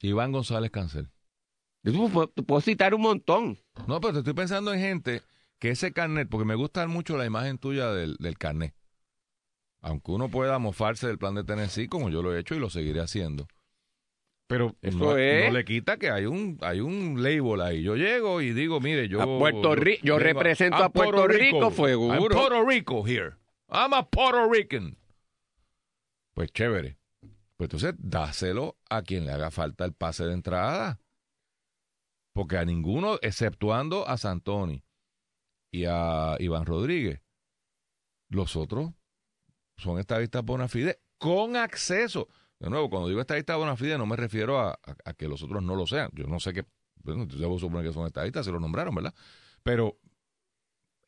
Iván 0.01 0.31
González 0.31 0.71
Cancel. 0.71 1.09
Yo 1.83 2.09
puedo, 2.09 2.29
puedo 2.29 2.61
citar 2.61 2.93
un 2.93 3.01
montón. 3.01 3.57
No, 3.87 3.99
pero 3.99 4.13
te 4.13 4.19
estoy 4.19 4.33
pensando 4.33 4.73
en 4.73 4.79
gente 4.79 5.21
que 5.59 5.71
ese 5.71 5.91
carnet, 5.91 6.29
porque 6.29 6.45
me 6.45 6.55
gusta 6.55 6.85
mucho 6.87 7.17
la 7.17 7.25
imagen 7.25 7.57
tuya 7.57 7.91
del, 7.91 8.15
del 8.19 8.37
carnet. 8.37 8.73
Aunque 9.87 10.11
uno 10.11 10.29
pueda 10.29 10.59
mofarse 10.59 11.07
del 11.07 11.17
plan 11.17 11.33
de 11.35 11.45
Tennessee, 11.45 11.87
como 11.87 12.09
yo 12.09 12.21
lo 12.21 12.35
he 12.35 12.39
hecho 12.39 12.55
y 12.55 12.59
lo 12.59 12.69
seguiré 12.69 12.99
haciendo. 12.99 13.47
Pero 14.49 14.75
Eso 14.81 14.97
no, 14.97 15.17
es. 15.17 15.45
no 15.47 15.53
le 15.57 15.63
quita 15.65 15.97
que 15.97 16.09
hay 16.09 16.25
un, 16.25 16.57
hay 16.61 16.81
un 16.81 17.21
label 17.23 17.61
ahí. 17.61 17.83
Yo 17.83 17.95
llego 17.95 18.41
y 18.41 18.51
digo, 18.51 18.81
mire, 18.81 19.07
yo. 19.07 19.21
A 19.21 19.25
Puerto 19.39 19.75
Ri- 19.75 19.99
yo 20.03 20.19
represento 20.19 20.83
a 20.83 20.89
Puerto 20.89 21.25
Rico, 21.27 21.71
fue 21.71 21.91
seguro. 21.91 22.35
Puerto 22.35 22.65
Rico 22.65 23.07
here. 23.07 23.35
I'm 23.69 23.93
a 23.93 24.05
Puerto 24.09 24.49
Rican. 24.51 24.97
Pues 26.33 26.51
chévere. 26.51 26.97
Pues 27.55 27.67
entonces 27.67 27.93
dáselo 27.97 28.77
a 28.89 29.01
quien 29.01 29.25
le 29.25 29.31
haga 29.31 29.51
falta 29.51 29.85
el 29.85 29.93
pase 29.93 30.25
de 30.25 30.33
entrada. 30.33 30.99
Porque 32.33 32.57
a 32.57 32.65
ninguno, 32.65 33.17
exceptuando 33.21 34.07
a 34.07 34.17
Santoni 34.17 34.83
y 35.71 35.85
a 35.85 36.35
Iván 36.39 36.65
Rodríguez, 36.65 37.21
los 38.29 38.55
otros 38.55 38.91
son 39.77 39.99
estadistas 39.99 40.43
bona 40.43 40.67
fide 40.67 40.99
con 41.17 41.55
acceso. 41.55 42.27
De 42.59 42.69
nuevo, 42.69 42.89
cuando 42.89 43.07
digo 43.07 43.21
estadistas 43.21 43.57
bona 43.57 43.75
fide, 43.75 43.97
no 43.97 44.05
me 44.05 44.15
refiero 44.15 44.59
a, 44.59 44.71
a- 44.71 44.95
a 45.05 45.13
que 45.13 45.27
los 45.27 45.43
otros 45.43 45.61
no 45.63 45.75
lo 45.75 45.85
sean. 45.87 46.09
Yo 46.13 46.25
no 46.27 46.39
sé 46.39 46.53
qué, 46.53 46.65
bueno, 47.03 47.25
debo 47.27 47.59
suponer 47.59 47.85
que 47.85 47.93
son 47.93 48.05
estadistas, 48.07 48.45
se 48.45 48.51
los 48.51 48.59
nombraron, 48.61 48.93
¿verdad? 48.95 49.13
Pero 49.63 49.97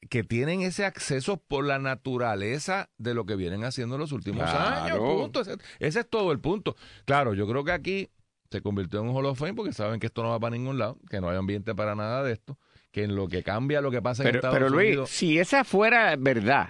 que 0.09 0.23
tienen 0.23 0.61
ese 0.61 0.85
acceso 0.85 1.37
por 1.37 1.65
la 1.65 1.77
naturaleza 1.79 2.89
de 2.97 3.13
lo 3.13 3.25
que 3.25 3.35
vienen 3.35 3.65
haciendo 3.65 3.95
en 3.95 4.01
los 4.01 4.11
últimos 4.13 4.49
Claro. 4.49 4.83
años. 4.83 4.99
Punto. 4.99 5.41
Ese, 5.41 5.57
ese 5.79 5.99
es 6.01 6.09
todo 6.09 6.31
el 6.31 6.39
punto. 6.39 6.75
Claro, 7.05 7.33
yo 7.33 7.47
creo 7.47 7.63
que 7.65 7.71
aquí 7.73 8.09
se 8.49 8.61
convirtió 8.61 9.01
en 9.01 9.09
un 9.09 9.15
Hall 9.15 9.25
of 9.25 9.37
Fame 9.37 9.53
porque 9.55 9.73
saben 9.73 9.99
que 9.99 10.07
esto 10.07 10.23
no 10.23 10.29
va 10.29 10.39
para 10.39 10.55
ningún 10.55 10.77
lado, 10.77 10.97
que 11.09 11.19
no 11.19 11.29
hay 11.29 11.37
ambiente 11.37 11.75
para 11.75 11.95
nada 11.95 12.23
de 12.23 12.31
esto, 12.31 12.57
que 12.91 13.03
en 13.03 13.15
lo 13.15 13.27
que 13.27 13.43
cambia 13.43 13.81
lo 13.81 13.91
que 13.91 14.01
pasa 14.01 14.23
en 14.23 14.27
Pero, 14.29 14.37
Estados 14.39 14.55
pero 14.57 14.69
Luis, 14.69 14.87
Unidos. 14.89 15.09
si 15.09 15.37
esa 15.37 15.63
fuera 15.65 16.15
verdad, 16.15 16.69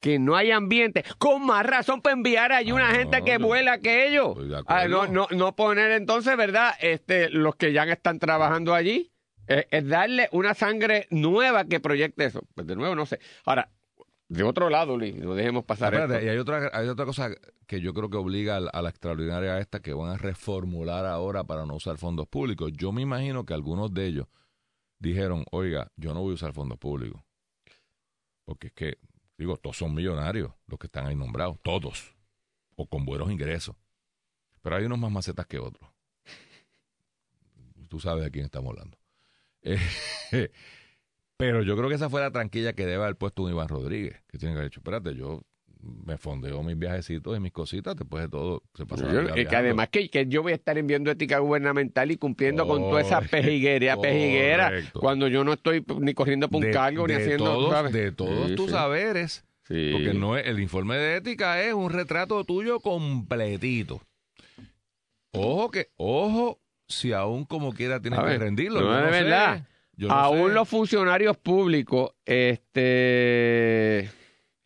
que 0.00 0.18
no 0.18 0.34
hay 0.34 0.50
ambiente, 0.50 1.04
con 1.18 1.44
más 1.44 1.64
razón 1.64 2.00
para 2.00 2.14
enviar 2.14 2.52
allí 2.52 2.72
una 2.72 2.90
Ah, 2.90 2.94
gente 2.94 3.18
no, 3.20 3.24
que 3.24 3.32
yo- 3.38 3.46
vuela 3.46 3.78
que 3.78 4.08
ellos. 4.08 4.36
Ah, 4.66 4.88
no, 4.88 5.06
no, 5.06 5.26
no 5.30 5.54
poner 5.54 5.92
entonces, 5.92 6.36
¿verdad? 6.36 6.72
Este, 6.80 7.28
los 7.30 7.54
que 7.56 7.72
ya 7.72 7.84
están 7.84 8.18
trabajando 8.18 8.74
allí, 8.74 9.12
eh, 9.46 9.66
es 9.70 9.86
darle 9.86 10.28
una 10.32 10.54
sangre 10.54 11.06
nueva 11.10 11.64
que 11.64 11.80
proyecte 11.80 12.24
eso. 12.24 12.40
Pues 12.54 12.66
de 12.66 12.76
nuevo, 12.76 12.94
no 12.94 13.04
sé. 13.04 13.20
Ahora, 13.44 13.68
de 14.28 14.42
otro 14.44 14.70
lado, 14.70 14.96
Luis, 14.96 15.14
no 15.16 15.34
dejemos 15.34 15.64
pasar 15.64 15.92
Espérate, 15.92 16.14
esto. 16.14 16.26
y 16.26 16.28
hay 16.30 16.38
otra, 16.38 16.70
hay 16.72 16.88
otra 16.88 17.04
cosa 17.04 17.30
que 17.66 17.80
yo 17.80 17.92
creo 17.92 18.08
que 18.08 18.16
obliga 18.16 18.56
a 18.56 18.60
la, 18.60 18.70
a 18.70 18.80
la 18.80 18.88
extraordinaria 18.90 19.58
esta 19.58 19.80
que 19.80 19.92
van 19.92 20.10
a 20.12 20.16
reformular 20.16 21.04
ahora 21.04 21.42
para 21.44 21.66
no 21.66 21.74
usar 21.74 21.98
fondos 21.98 22.26
públicos. 22.28 22.70
Yo 22.72 22.92
me 22.92 23.02
imagino 23.02 23.44
que 23.44 23.52
algunos 23.54 23.92
de 23.92 24.06
ellos 24.06 24.26
dijeron, 25.00 25.44
oiga, 25.50 25.90
yo 25.96 26.14
no 26.14 26.20
voy 26.22 26.30
a 26.30 26.34
usar 26.34 26.52
fondos 26.52 26.78
públicos. 26.78 27.20
Porque 28.44 28.68
es 28.68 28.72
que, 28.72 28.98
digo, 29.40 29.56
todos 29.56 29.78
son 29.78 29.94
millonarios 29.94 30.52
los 30.66 30.78
que 30.78 30.86
están 30.86 31.06
ahí 31.06 31.16
nombrados, 31.16 31.58
todos, 31.62 32.14
o 32.76 32.86
con 32.86 33.06
buenos 33.06 33.30
ingresos. 33.30 33.74
Pero 34.60 34.76
hay 34.76 34.84
unos 34.84 34.98
más 34.98 35.10
macetas 35.10 35.46
que 35.46 35.58
otros. 35.58 35.90
Tú 37.88 37.98
sabes 37.98 38.22
de 38.22 38.30
quién 38.30 38.44
estamos 38.44 38.70
hablando. 38.70 38.98
Eh, 39.62 39.78
pero 41.38 41.62
yo 41.62 41.74
creo 41.74 41.88
que 41.88 41.94
esa 41.94 42.10
fue 42.10 42.20
la 42.20 42.30
tranquilla 42.30 42.74
que 42.74 42.84
debe 42.84 43.02
haber 43.02 43.16
puesto 43.16 43.42
un 43.42 43.50
Iván 43.50 43.68
Rodríguez, 43.68 44.22
que 44.28 44.36
tiene 44.36 44.52
que 44.52 44.58
haber 44.58 44.70
dicho, 44.70 44.80
espérate, 44.80 45.14
yo 45.14 45.40
me 45.82 46.18
fondeo 46.18 46.62
mis 46.62 46.78
viajecitos 46.78 47.36
y 47.36 47.40
mis 47.40 47.52
cositas, 47.52 47.96
después 47.96 48.22
de 48.24 48.28
todo 48.28 48.62
se 48.74 48.84
pasa 48.86 49.06
la 49.06 49.12
Yo- 49.12 49.22
vida 49.34 49.48
que 49.48 49.56
además 49.56 49.88
que, 49.88 50.08
que 50.10 50.26
yo 50.26 50.42
voy 50.42 50.52
a 50.52 50.54
estar 50.56 50.76
enviando 50.76 51.10
ética 51.10 51.38
gubernamental 51.38 52.10
y 52.10 52.16
cumpliendo 52.16 52.66
con 52.66 52.82
toda 52.82 53.00
esa 53.00 53.16
Correcto, 53.16 53.36
pejiguera, 54.00 54.66
correcto. 54.68 55.00
cuando 55.00 55.28
yo 55.28 55.42
no 55.44 55.52
estoy 55.54 55.84
ni 56.00 56.12
corriendo 56.14 56.48
por 56.48 56.58
un 56.58 56.66
de, 56.66 56.70
cargo 56.70 57.06
ni 57.08 57.14
haciendo 57.14 57.44
todos, 57.44 57.70
¿sabes? 57.72 57.92
de 57.92 58.12
todos 58.12 58.48
Sí, 58.50 58.54
tus 58.56 58.66
sí. 58.66 58.72
saberes, 58.72 59.44
Sí. 59.68 59.90
porque 59.92 60.12
no 60.14 60.36
es, 60.36 60.46
el 60.46 60.60
informe 60.60 60.96
de 60.96 61.16
ética 61.16 61.62
es 61.62 61.72
un 61.72 61.90
retrato 61.90 62.44
tuyo 62.44 62.80
completito. 62.80 64.00
Ojo 65.32 65.70
que, 65.70 65.88
ojo, 65.96 66.58
si 66.88 67.12
aún 67.12 67.44
como 67.44 67.72
quiera 67.72 68.00
tienes 68.00 68.18
A 68.18 68.22
que 68.24 68.28
ver, 68.30 68.40
rendirlo. 68.40 68.80
no, 68.80 69.04
sé, 69.04 69.10
verdad. 69.22 69.66
yo 69.96 70.08
no 70.08 70.14
Aún 70.14 70.48
sé. 70.48 70.54
los 70.54 70.68
funcionarios 70.68 71.36
públicos, 71.36 72.10
este 72.24 74.10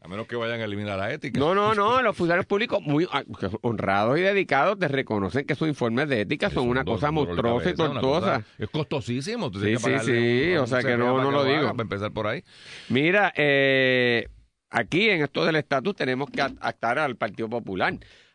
A 0.05 0.09
menos 0.09 0.27
que 0.27 0.37
vayan 0.37 0.61
a 0.61 0.65
eliminar 0.65 0.99
la 0.99 1.11
ética. 1.15 1.41
No, 1.41 1.55
no, 1.55 1.75
no, 1.75 2.03
los 2.03 2.15
funcionarios 2.15 2.45
públicos 2.45 2.79
muy 2.83 3.09
ah, 3.11 3.23
honrados 3.63 4.19
y 4.19 4.21
dedicados 4.21 4.79
te 4.79 4.87
reconocen 4.87 5.47
que 5.47 5.55
sus 5.55 5.67
informes 5.67 6.11
de 6.11 6.21
ética 6.21 6.51
son 6.51 6.69
una 6.69 6.85
cosa 6.85 7.09
un 7.09 7.15
monstruosa 7.15 7.71
y 7.71 7.75
tortuosa. 7.75 8.45
Es 8.59 8.69
costosísimo. 8.69 9.51
tú 9.51 9.61
Sí, 9.61 9.77
sí, 9.79 9.91
sí, 10.03 10.53
un- 10.53 10.59
o 10.59 10.67
sea 10.67 10.83
que 10.83 10.99
no- 10.99 11.23
no 11.23 11.31
lo 11.31 11.43
digo. 11.45 11.69
Para 11.71 11.83
empezar 11.85 12.13
por 12.13 12.27
ahí. 12.27 12.45
Mira, 12.91 13.33
eh, 13.35 14.29
aquí 14.69 15.09
en 15.09 15.23
esto 15.23 15.43
del 15.47 15.57
estatus 15.57 15.97
tenemos 15.97 16.29
que 16.29 16.43
actar 16.43 16.99
al 16.99 17.17
Partido 17.17 17.49
Popular. 17.49 17.95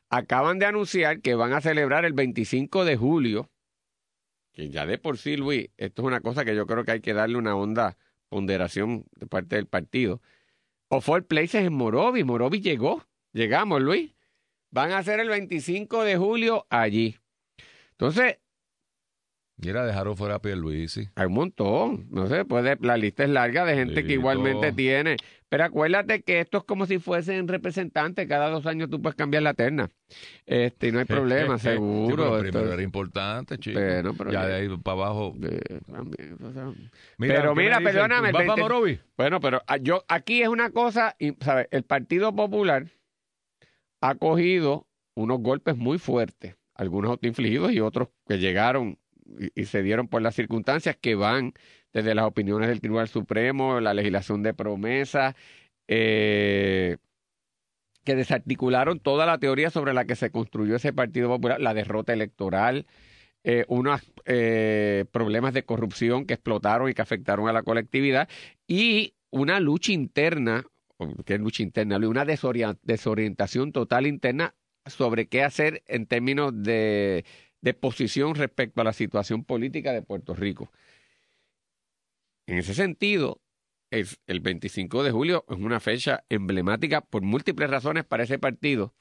Acaban 0.10 0.58
de 0.58 0.66
anunciar 0.66 1.22
que 1.22 1.36
van 1.36 1.54
a 1.54 1.62
celebrar 1.62 2.04
el 2.04 2.14
25 2.14 2.84
de 2.84 2.98
julio, 2.98 3.48
que 4.54 4.70
ya 4.72 4.88
de 4.88 4.98
por 4.98 5.20
sí, 5.20 5.38
Luis, 5.38 5.70
esto 5.78 6.02
es 6.02 6.08
una 6.08 6.20
cosa 6.22 6.44
que 6.46 6.56
yo 6.56 6.66
creo 6.66 6.84
que 6.84 6.94
hay 6.94 7.00
que 7.02 7.14
darle 7.14 7.38
una 7.38 7.56
honda 7.56 7.96
ponderación 8.28 9.06
de 9.16 9.28
parte 9.28 9.56
del 9.56 9.68
partido. 9.68 10.20
O 10.90 11.02
Four 11.02 11.26
Places 11.28 11.66
en 11.66 11.74
Morovi, 11.74 12.24
Morovi 12.24 12.62
llegó, 12.62 13.06
llegamos, 13.32 13.82
Luis. 13.82 14.14
Van 14.72 14.92
a 14.92 15.00
hacer 15.00 15.20
el 15.20 15.30
25 15.30 16.04
de 16.04 16.18
julio 16.18 16.66
allí. 16.70 17.18
Entonces, 17.92 18.38
Mira, 19.58 19.86
dejaron 19.86 20.16
fuera 20.16 20.36
a 20.36 20.42
Pierluisi. 20.42 21.10
hay 21.16 21.26
un 21.26 21.34
montón, 21.34 22.08
no 22.12 22.28
sé, 22.28 22.46
puede, 22.46 22.78
la 22.80 22.96
lista 22.96 23.24
es 23.26 23.30
larga 23.30 23.66
de 23.66 23.76
gente 23.76 24.06
que 24.06 24.14
igualmente 24.14 24.68
todo. 24.68 24.76
tiene. 24.76 25.18
Pero 25.50 25.64
acuérdate 25.64 26.22
que 26.22 26.40
esto 26.42 26.60
es 26.60 26.64
como 26.64 26.86
si 26.86 27.00
fuesen 27.00 27.48
representantes, 27.48 28.28
cada 28.28 28.50
dos 28.50 28.68
años 28.68 28.88
tú 28.90 29.02
puedes 29.02 29.16
cambiar 29.16 29.42
la 29.44 29.56
terna. 29.56 29.90
Este, 30.46 30.88
y 30.90 30.92
no 30.92 31.00
hay 31.00 31.06
problema, 31.54 31.58
seguro. 31.58 32.40
primero 32.40 32.72
era 32.72 32.84
importante, 32.84 33.58
chico. 33.58 33.80
Pero- 33.80 34.14
pero 34.14 34.32
ya 34.32 34.42
ya- 34.44 34.48
de 34.48 34.54
ahí 34.56 34.78
para 34.78 34.94
abajo. 34.96 35.36
eh, 35.42 35.60
también, 35.92 36.38
o 36.44 36.54
sea, 36.54 36.66
Mira, 37.18 37.36
Pero 37.36 37.50
¿qué 37.50 37.56
me 37.56 37.64
mira, 37.64 37.80
perdóname, 37.82 38.28
el 38.28 38.34
¿Vas 38.34 38.44
para 38.46 38.56
20? 38.56 38.62
Morovi? 38.62 39.00
Bueno, 39.18 39.40
pero 39.40 39.62
ah, 39.68 39.78
yo 39.78 40.06
aquí 40.08 40.42
es 40.44 40.50
una 40.50 40.70
cosa, 40.70 41.16
y, 41.18 41.34
¿sabes? 41.42 41.68
El 41.72 41.82
Partido 41.84 42.36
Popular 42.36 42.86
ha 44.02 44.16
cogido 44.16 44.88
unos 45.16 45.40
golpes 45.42 45.76
muy 45.76 45.98
fuertes, 45.98 46.56
algunos 46.76 47.12
autoinfligidos 47.12 47.72
y 47.74 47.80
otros 47.80 48.10
que 48.28 48.38
llegaron 48.38 48.98
y, 49.40 49.62
y 49.62 49.66
se 49.66 49.82
dieron 49.84 50.08
por 50.08 50.22
las 50.22 50.36
circunstancias 50.36 50.96
que 51.00 51.16
van 51.16 51.54
desde 51.94 52.16
las 52.16 52.26
opiniones 52.26 52.70
del 52.70 52.82
Tribunal 52.82 53.08
Supremo, 53.08 53.80
la 53.80 53.94
legislación 53.94 54.44
de 54.44 54.54
promesa, 54.54 55.36
eh, 55.88 56.98
que 58.04 58.16
desarticularon 58.16 59.00
toda 59.00 59.26
la 59.26 59.40
teoría 59.40 59.70
sobre 59.70 59.94
la 59.94 60.06
que 60.06 60.16
se 60.16 60.32
construyó 60.32 60.76
ese 60.76 60.94
Partido 60.94 61.30
Popular, 61.30 61.60
la 61.60 61.74
derrota 61.74 62.14
electoral, 62.14 62.86
eh, 63.44 63.66
unos 63.68 64.02
eh, 64.26 65.06
problemas 65.12 65.54
de 65.54 65.64
corrupción 65.64 66.26
que 66.26 66.34
explotaron 66.34 66.90
y 66.90 66.94
que 66.94 67.02
afectaron 67.02 67.48
a 67.48 67.54
la 67.54 67.64
colectividad 67.64 68.28
y 68.68 69.14
una 69.32 69.60
lucha 69.60 69.92
interna, 69.92 70.66
que 71.26 71.38
lucha 71.38 71.64
interna? 71.64 71.98
Una 71.98 72.26
desorientación 72.26 73.72
total 73.72 74.08
interna 74.08 74.56
sobre 74.86 75.28
qué 75.28 75.44
hacer 75.44 75.84
en 75.88 76.08
términos 76.08 76.52
de 76.62 77.24
posición 77.80 78.36
respecto 78.36 78.82
a 78.82 78.84
la 78.84 78.94
situación 78.94 79.44
política 79.46 79.94
de 79.94 80.02
Puerto 80.02 80.34
Rico. 80.34 80.70
En 82.50 82.58
ese 82.58 82.74
sentido, 82.74 83.42
es 83.92 84.20
el 84.26 84.40
25 84.40 85.04
de 85.04 85.12
julio 85.12 85.46
es 85.48 85.58
una 85.58 85.80
fecha 85.80 86.24
emblemática 86.30 87.02
por 87.02 87.22
múltiples 87.22 87.70
razones 87.70 88.06
para 88.06 88.24
ese 88.24 88.40
partido 88.40 88.96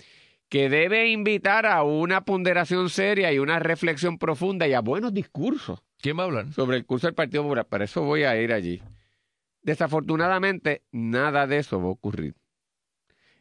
que 0.51 0.69
debe 0.69 1.09
invitar 1.09 1.65
a 1.65 1.83
una 1.83 2.27
ponderación 2.27 2.91
seria 2.91 3.33
y 3.33 3.39
una 3.39 3.59
reflexión 3.59 4.19
profunda 4.19 4.69
y 4.69 4.75
a 4.75 4.81
buenos 4.81 5.15
discursos 5.15 5.83
¿Quién 5.99 6.19
va 6.19 6.25
a 6.25 6.27
hablar? 6.27 6.53
sobre 6.53 6.77
el 6.77 6.85
curso 6.85 7.07
del 7.07 7.15
Partido 7.15 7.43
Popular. 7.43 7.67
Para 7.67 7.85
eso 7.85 8.03
voy 8.03 8.25
a 8.25 8.39
ir 8.39 8.53
allí. 8.53 8.83
Desafortunadamente, 9.63 10.83
nada 10.93 11.47
de 11.47 11.57
eso 11.57 11.81
va 11.81 11.87
a 11.87 11.93
ocurrir. 11.93 12.35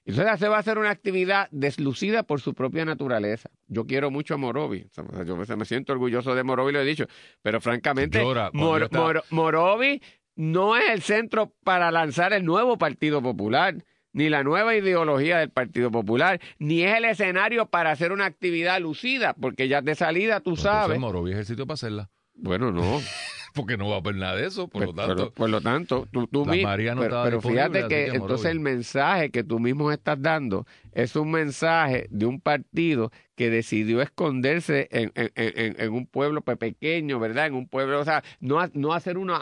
Entonces 0.08 0.39
se 0.39 0.48
va 0.48 0.58
a 0.58 0.60
hacer 0.60 0.78
una 0.78 0.89
actividad 0.89 1.48
deslucida 1.52 2.24
por 2.24 2.39
su 2.41 2.54
propia 2.54 2.86
naturaleza. 2.86 3.50
Yo 3.67 3.86
quiero 3.86 4.10
mucho 4.10 4.34
a 4.34 4.38
Morovi. 4.38 4.88
O 4.89 4.93
sea, 4.93 5.24
Yo 5.26 5.36
me 5.38 5.65
siento 5.65 5.93
orgulloso 5.93 6.34
de 6.34 6.43
Morovi, 6.43 6.72
lo 6.72 6.80
he 6.82 6.86
dicho. 6.86 7.06
Pero 7.41 7.60
francamente, 7.62 8.20
Llora 8.22 8.50
Mor- 8.54 9.24
Morovi 9.30 10.02
no 10.36 10.78
es 10.78 10.89
el 10.89 11.02
centro 11.02 11.54
para 11.63 11.91
lanzar 11.91 12.32
el 12.34 12.46
nuevo 12.46 12.78
Partido 12.78 13.22
Popular, 13.22 13.76
ni 14.13 14.30
la 14.30 14.43
nueva 14.43 14.76
ideología 14.76 15.39
del 15.39 15.50
Partido 15.50 15.91
Popular, 15.91 16.39
ni 16.58 16.84
es 16.84 16.96
el 16.96 17.06
escenario 17.06 17.65
para 17.67 17.91
hacer 17.91 18.12
una 18.12 18.26
actividad 18.26 18.80
lucida, 18.80 19.34
porque 19.34 19.67
ya 19.67 19.82
de 19.82 19.93
salida 19.96 20.39
tú 20.39 20.56
sabes. 20.56 21.00
Morovi 21.00 21.32
es 21.34 21.38
el 21.38 21.46
sitio 21.46 21.67
para 21.67 21.76
hacerla. 21.76 22.10
Bueno, 22.34 22.72
no. 22.72 22.82
Porque 23.58 23.76
no 23.76 23.89
va 23.89 23.96
a 23.96 24.00
haber 24.00 24.15
nada 24.15 24.36
de 24.38 24.48
eso, 24.48 24.70
por 24.70 24.84
Pues, 24.84 24.88
lo 24.88 24.93
tanto. 24.93 25.15
pero- 25.15 25.32
por 25.34 25.50
lo 25.50 25.60
tanto, 25.60 26.08
tú, 26.12 26.28
tú 26.28 26.46
María 26.46 26.96
no 26.96 27.02
pero, 27.02 27.10
estaba 27.15 27.24
pero 27.26 27.41
fíjate 27.41 27.82
que, 27.82 27.88
que 27.88 28.06
entonces 28.15 28.50
el 28.52 28.60
mensaje 28.62 29.30
que 29.32 29.43
tú 29.43 29.60
mismo 29.60 29.91
estás 29.91 30.22
dando 30.22 30.65
es 30.93 31.15
un 31.17 31.32
mensaje 31.32 32.08
de 32.10 32.26
un 32.26 32.39
partido 32.39 33.12
que 33.36 33.50
decidió 33.50 34.02
esconderse 34.02 34.88
en, 34.91 35.12
en- 35.15 35.32
en- 35.36 35.76
en 35.82 35.93
un 35.93 36.06
pueblo 36.08 36.41
pe- 36.41 36.56
pequeño, 36.56 37.20
¿verdad? 37.20 37.48
En 37.48 37.56
un 37.56 37.67
pueblo, 37.67 38.00
o 38.00 38.06
sea, 38.06 38.24
no, 38.39 38.65
no 38.74 38.93
hacer 38.93 39.17
una, 39.17 39.39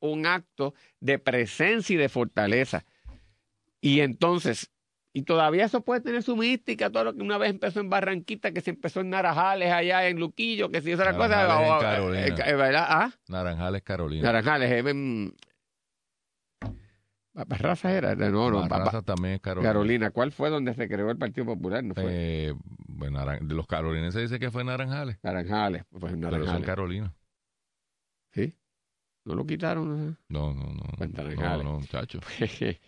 un 0.00 0.26
acto 0.26 0.74
de 1.00 1.18
presencia 1.18 1.94
y 1.94 1.96
de 1.96 2.08
fortaleza. 2.08 2.84
Y 3.80 4.00
entonces, 4.00 4.70
y 5.18 5.22
todavía 5.22 5.64
eso 5.64 5.80
puede 5.80 6.00
tener 6.00 6.22
su 6.22 6.36
mística, 6.36 6.90
todo 6.90 7.02
lo 7.02 7.12
que 7.14 7.22
una 7.22 7.38
vez 7.38 7.50
empezó 7.50 7.80
en 7.80 7.90
Barranquita, 7.90 8.52
que 8.52 8.60
se 8.60 8.70
empezó 8.70 9.00
en 9.00 9.10
Naranjales, 9.10 9.72
allá 9.72 10.06
en 10.08 10.20
Luquillo, 10.20 10.70
que 10.70 10.80
si 10.80 10.92
esa 10.92 11.02
era 11.02 11.16
cosa, 11.16 11.28
Naranjales 11.28 11.66
en 11.66 11.72
o- 11.72 11.76
o- 11.76 11.80
Carolina. 11.80 12.26
eh, 12.26 12.34
eh, 12.46 12.54
¿verdad? 12.54 12.86
¿Ah? 12.88 13.10
Naranjales, 13.26 13.82
Carolina. 13.82 14.22
Naranjales, 14.22 14.70
eh. 14.70 15.32
Barraza 17.34 17.92
era, 17.92 18.14
no, 18.14 18.50
no, 18.50 18.68
Barraza 18.68 18.98
Ba- 18.98 19.02
también 19.02 19.34
es 19.34 19.40
Carolina. 19.40 19.68
Carolina. 19.70 20.10
¿Cuál 20.10 20.30
fue 20.32 20.50
donde 20.50 20.74
se 20.74 20.88
creó 20.88 21.10
el 21.10 21.18
Partido 21.18 21.46
Popular? 21.46 21.82
No 21.82 21.94
fue 21.94 22.04
Eh, 22.06 22.54
bueno, 22.86 23.18
Naran- 23.20 23.46
de 23.46 23.54
los 23.54 23.66
carolinenses 23.66 24.22
dice 24.22 24.38
que 24.38 24.50
fue 24.52 24.62
Naranjales. 24.64 25.18
Naranjales, 25.22 25.84
pues 25.90 26.12
en 26.12 26.20
Pero 26.20 26.30
son 26.30 26.40
Naranjales. 26.40 26.66
Carolina. 26.66 27.14
¿Sí? 28.34 28.54
¿No 29.24 29.34
lo 29.34 29.46
quitaron? 29.46 30.16
No, 30.28 30.54
no, 30.54 30.64
no. 30.74 30.82
Pues 30.96 31.10
no, 31.10 31.22
Naranjales. 31.24 31.64
no, 31.64 31.80
chacho. 31.86 32.18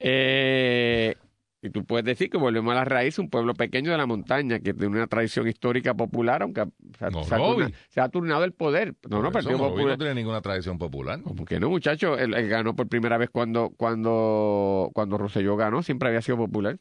eh, 0.00 1.16
y 1.60 1.70
tú 1.70 1.84
puedes 1.84 2.04
decir 2.04 2.30
que 2.30 2.38
volvemos 2.38 2.70
a 2.72 2.76
la 2.76 2.84
raíz, 2.84 3.18
un 3.18 3.28
pueblo 3.30 3.52
pequeño 3.54 3.90
de 3.90 3.96
la 3.98 4.06
montaña 4.06 4.60
que 4.60 4.72
tiene 4.74 4.96
una 4.96 5.06
tradición 5.08 5.48
histórica 5.48 5.92
popular, 5.94 6.42
aunque 6.42 6.64
se 6.98 7.04
ha, 7.06 7.10
No, 7.10 7.24
se 7.24 7.34
ha 7.34 7.38
Roby. 7.38 7.64
turna- 7.64 7.76
se 7.88 8.00
ha 8.00 8.08
turnado 8.08 8.44
el 8.44 8.52
poder. 8.52 8.94
No, 9.08 9.16
no, 9.18 9.24
Por 9.24 9.32
Partido 9.32 9.58
Popular. 9.58 9.88
no 9.88 9.98
tiene 9.98 10.14
ninguna 10.14 10.40
tradición 10.40 10.78
popular. 10.78 11.20
¿Cómo 11.22 11.44
que 11.44 11.58
no, 11.58 11.68
muchacho? 11.70 12.16
Él, 12.16 12.34
él 12.34 12.48
ganó 12.48 12.76
por 12.76 12.88
primera 12.88 13.18
vez 13.18 13.28
cuando, 13.30 13.70
cuando, 13.76 14.90
cuando 14.94 15.18
Rosselló 15.18 15.56
ganó, 15.56 15.82
siempre 15.82 16.08
había 16.08 16.22
sido 16.22 16.38
popular. 16.38 16.78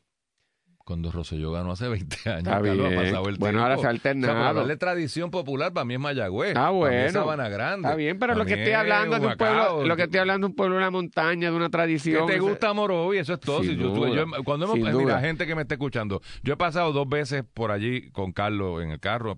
Cuando 0.87 1.11
Rosselló 1.11 1.51
ganó 1.51 1.73
hace 1.73 1.85
20 1.89 2.15
años, 2.29 2.37
Está 2.39 2.51
Carlos, 2.51 2.85
ha 2.85 2.89
bien. 2.89 3.03
pasado 3.03 3.27
el 3.27 3.35
Bueno, 3.35 3.61
ahora 3.61 3.75
se 3.77 3.85
ha 3.85 3.89
O 3.89 3.91
sea, 3.91 3.99
para 4.01 4.11
alternado. 4.13 4.47
hablar 4.47 4.67
de 4.67 4.77
tradición 4.77 5.31
popular, 5.31 5.73
para 5.73 5.83
mí 5.83 5.95
es 5.95 5.99
Mayagüez. 5.99 6.51
Ah, 6.51 6.53
Para 6.61 6.69
bueno. 6.71 7.11
Sabana 7.11 7.49
Grande. 7.49 7.87
Está 7.89 7.95
bien, 7.97 8.17
pero 8.17 8.31
Para 8.31 8.39
lo 8.39 8.45
que 8.47 8.53
estoy 8.53 8.71
hablando 8.71 9.15
es 9.17 9.21
de 9.21 9.27
un 9.27 9.35
pueblo, 9.35 9.85
lo 9.85 9.95
que 9.97 10.03
estoy 10.03 10.19
hablando 10.21 10.47
es 10.47 10.51
un 10.51 10.55
pueblo 10.55 10.75
de 10.75 10.79
una 10.81 10.89
montaña, 10.91 11.49
de 11.51 11.55
una 11.57 11.65
¿Qué 11.65 11.71
tradición. 11.71 12.25
te 12.25 12.33
o 12.33 12.35
sea, 12.35 12.49
gusta 12.49 12.71
Morovi? 12.73 13.17
Eso 13.17 13.33
es 13.33 13.39
todo. 13.41 13.63
Sin 13.63 13.71
Si 13.71 13.83
yo- 13.83 14.25
cuando 14.45 14.63
hemos, 14.65 14.75
sin 14.75 14.83
mira, 14.85 14.91
duda. 14.93 15.19
gente 15.19 15.45
que 15.45 15.55
me 15.55 15.63
está 15.63 15.73
escuchando, 15.73 16.21
yo 16.41 16.53
he 16.53 16.57
pasado 16.57 16.93
dos 16.93 17.09
veces 17.09 17.43
por 17.53 17.71
allí 17.71 18.09
con 18.11 18.31
Carlos 18.31 18.81
en 18.81 18.91
el 18.91 19.01
carro, 19.01 19.37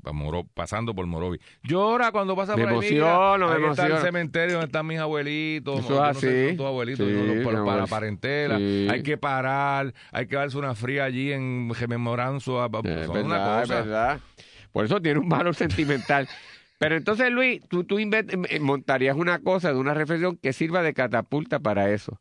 pasando 0.53 0.93
por 0.93 1.07
Morovi. 1.07 1.39
Llora 1.63 2.11
cuando 2.11 2.35
pasa 2.35 2.55
Me 2.55 2.61
por 2.61 2.73
emociono, 2.73 3.47
me 3.47 3.53
ahí 3.55 3.63
está 3.71 3.85
el 3.85 3.91
emociono. 3.93 4.01
cementerio 4.01 4.51
donde 4.57 4.67
están 4.67 4.85
mis 4.85 4.99
abuelitos. 4.99 5.79
Eso 5.79 5.93
es 6.05 6.13
no 6.15 6.19
sé 6.19 6.45
así. 6.49 6.57
tus 6.57 6.65
abuelitos, 6.67 7.07
Sí, 7.07 7.11
yo 7.11 7.23
no- 7.33 7.43
para 7.43 7.53
la 7.55 7.59
abuelo. 7.61 7.87
parentela. 7.87 8.57
Sí. 8.59 8.87
Hay 8.91 9.01
que 9.01 9.17
parar, 9.17 9.95
hay 10.11 10.27
que 10.27 10.35
darse 10.35 10.55
una 10.55 10.75
fría 10.75 11.05
allí 11.05 11.31
en 11.31 11.38
rememoranza. 11.73 12.51
a- 12.65 12.65
Es 12.83 13.05
son 13.05 13.13
verdad, 13.13 13.25
una 13.25 13.61
cosa. 13.61 13.75
verdad. 13.81 14.19
Por 14.71 14.85
eso 14.85 15.01
tiene 15.01 15.19
un 15.19 15.29
valor 15.29 15.55
sentimental. 15.55 16.27
Pero 16.77 16.95
entonces, 16.95 17.29
Luis, 17.31 17.61
tú, 17.67 17.83
tú 17.83 17.99
inve- 17.99 18.47
eh, 18.49 18.59
montarías 18.59 19.15
una 19.17 19.39
cosa 19.39 19.73
de 19.73 19.79
una 19.79 19.93
reflexión 19.93 20.37
que 20.37 20.53
sirva 20.53 20.81
de 20.81 20.93
catapulta 20.93 21.59
para 21.59 21.91
eso. 21.91 22.19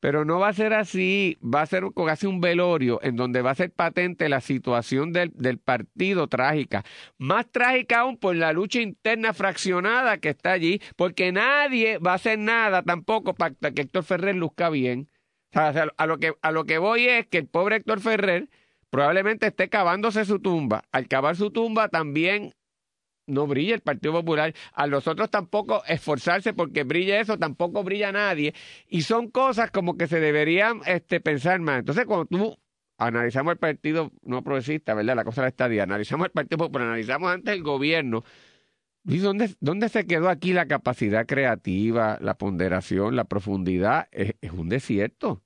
Pero 0.00 0.24
no 0.24 0.40
va 0.40 0.48
a 0.48 0.52
ser 0.52 0.72
así, 0.74 1.38
va 1.42 1.60
a 1.62 1.66
ser 1.66 1.84
casi 1.94 2.26
un 2.26 2.40
velorio 2.40 2.98
en 3.04 3.14
donde 3.14 3.40
va 3.40 3.52
a 3.52 3.54
ser 3.54 3.70
patente 3.70 4.28
la 4.28 4.40
situación 4.40 5.12
del, 5.12 5.30
del, 5.32 5.58
partido 5.58 6.26
trágica. 6.26 6.82
Más 7.18 7.46
trágica 7.52 8.00
aún 8.00 8.16
por 8.16 8.34
la 8.34 8.52
lucha 8.52 8.80
interna 8.80 9.32
fraccionada 9.32 10.18
que 10.18 10.30
está 10.30 10.50
allí, 10.50 10.80
porque 10.96 11.30
nadie 11.30 11.98
va 11.98 12.12
a 12.12 12.16
hacer 12.16 12.36
nada 12.40 12.82
tampoco 12.82 13.34
para 13.34 13.54
que 13.54 13.82
Héctor 13.82 14.02
Ferrer 14.02 14.34
luzca 14.34 14.70
bien. 14.70 15.08
A, 15.54 16.06
lo 16.06 16.18
que, 16.18 16.34
a 16.40 16.50
lo 16.50 16.64
que 16.64 16.78
voy 16.78 17.08
es 17.08 17.26
que 17.26 17.38
el 17.38 17.46
pobre 17.46 17.76
Héctor 17.76 18.00
Ferrer 18.00 18.48
probablemente 18.90 19.46
esté 19.46 19.68
cavándose 19.68 20.24
su 20.24 20.38
tumba. 20.38 20.84
Al 20.92 21.08
cavar 21.08 21.36
su 21.36 21.50
tumba 21.50 21.88
también 21.88 22.54
no 23.26 23.46
brilla 23.46 23.74
el 23.74 23.80
Partido 23.80 24.12
Popular, 24.12 24.54
a 24.72 24.86
los 24.86 25.06
otros 25.06 25.30
tampoco 25.30 25.82
esforzarse 25.86 26.52
porque 26.52 26.84
brille 26.84 27.20
eso, 27.20 27.38
tampoco 27.38 27.84
brilla 27.84 28.12
nadie. 28.12 28.54
Y 28.88 29.02
son 29.02 29.30
cosas 29.30 29.70
como 29.70 29.96
que 29.96 30.06
se 30.06 30.20
deberían 30.20 30.80
este, 30.86 31.20
pensar 31.20 31.60
más. 31.60 31.80
Entonces, 31.80 32.04
cuando 32.04 32.26
tú 32.26 32.56
analizamos 32.98 33.52
el 33.52 33.58
Partido 33.58 34.10
No 34.22 34.42
Progresista, 34.42 34.94
¿verdad? 34.94 35.16
La 35.16 35.24
cosa 35.24 35.42
de 35.42 35.46
la 35.46 35.50
estadía, 35.50 35.82
analizamos 35.84 36.26
el 36.26 36.32
Partido 36.32 36.58
Popular, 36.58 36.88
analizamos 36.88 37.30
antes 37.30 37.54
el 37.54 37.62
gobierno. 37.62 38.24
¿Y 39.04 39.18
dónde, 39.18 39.54
dónde 39.60 39.88
se 39.88 40.06
quedó 40.06 40.28
aquí 40.28 40.52
la 40.52 40.66
capacidad 40.66 41.26
creativa, 41.26 42.18
la 42.20 42.38
ponderación, 42.38 43.16
la 43.16 43.24
profundidad? 43.24 44.08
Es, 44.12 44.34
un 44.52 44.68
desierto. 44.68 45.42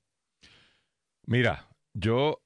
Mira, 1.25 1.67
yo, 1.93 2.41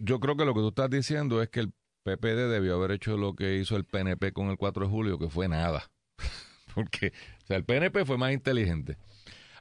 yo 0.00 0.18
creo 0.18 0.36
que 0.36 0.44
lo 0.44 0.54
que 0.54 0.60
tú 0.60 0.68
estás 0.68 0.90
diciendo 0.90 1.40
es 1.42 1.48
que 1.48 1.60
el 1.60 1.72
PPD 2.04 2.50
debió 2.50 2.74
haber 2.74 2.92
hecho 2.92 3.16
lo 3.16 3.34
que 3.36 3.56
hizo 3.56 3.76
el 3.76 3.84
PNP 3.84 4.32
con 4.32 4.48
el 4.48 4.56
4 4.56 4.84
de 4.84 4.90
julio, 4.90 5.18
que 5.18 5.28
fue 5.28 5.48
nada. 5.48 5.90
Porque, 6.74 7.12
el 7.48 7.64
PNP 7.64 8.04
fue 8.04 8.18
más 8.18 8.32
inteligente. 8.32 8.96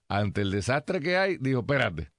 Ante 0.08 0.42
el 0.42 0.52
desastre 0.52 1.00
que 1.00 1.18
hay, 1.18 1.38
dijo, 1.38 1.60
espérate, 1.60 2.12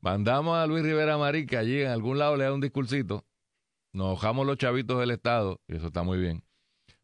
mandamos 0.00 0.56
a 0.56 0.66
Luis 0.66 0.82
Rivera 0.82 1.16
Marín 1.18 1.46
que 1.46 1.56
allí 1.56 1.82
en 1.82 1.88
algún 1.88 2.18
lado 2.18 2.36
le 2.36 2.44
da 2.44 2.52
un 2.52 2.60
discursito, 2.60 3.24
nos 3.92 4.14
ojamos 4.14 4.46
los 4.46 4.58
chavitos 4.58 4.98
del 4.98 5.12
Estado, 5.12 5.60
y 5.68 5.76
eso 5.76 5.86
está 5.86 6.02
muy 6.02 6.18
bien, 6.18 6.42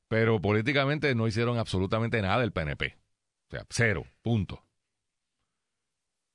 pero 0.09 0.41
políticamente 0.41 1.15
no 1.15 1.29
hicieron 1.29 1.59
absolutamente 1.59 2.21
nada 2.21 2.43
el 2.43 2.53
PNP. 2.53 2.97
O 3.49 3.51
sea, 3.51 3.67
cero, 3.71 4.05
punto. 4.23 4.65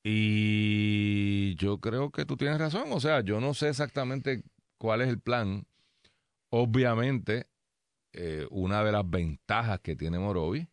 Y 0.04 1.56
yo 1.56 1.80
creo 1.80 2.12
que 2.12 2.26
tú 2.26 2.38
tienes 2.38 2.60
razón, 2.60 2.92
o 2.92 3.00
sea, 3.00 3.22
yo 3.22 3.40
no 3.40 3.54
sé 3.54 3.70
exactamente 3.70 4.44
cuál 4.78 5.02
es 5.02 5.08
el 5.08 5.20
plan 5.20 5.66
Obviamente, 6.56 7.48
eh, 8.12 8.46
una 8.52 8.84
de 8.84 8.92
las 8.92 9.10
ventajas 9.10 9.80
que 9.80 9.96
tiene 9.96 10.20
Morovi 10.20 10.68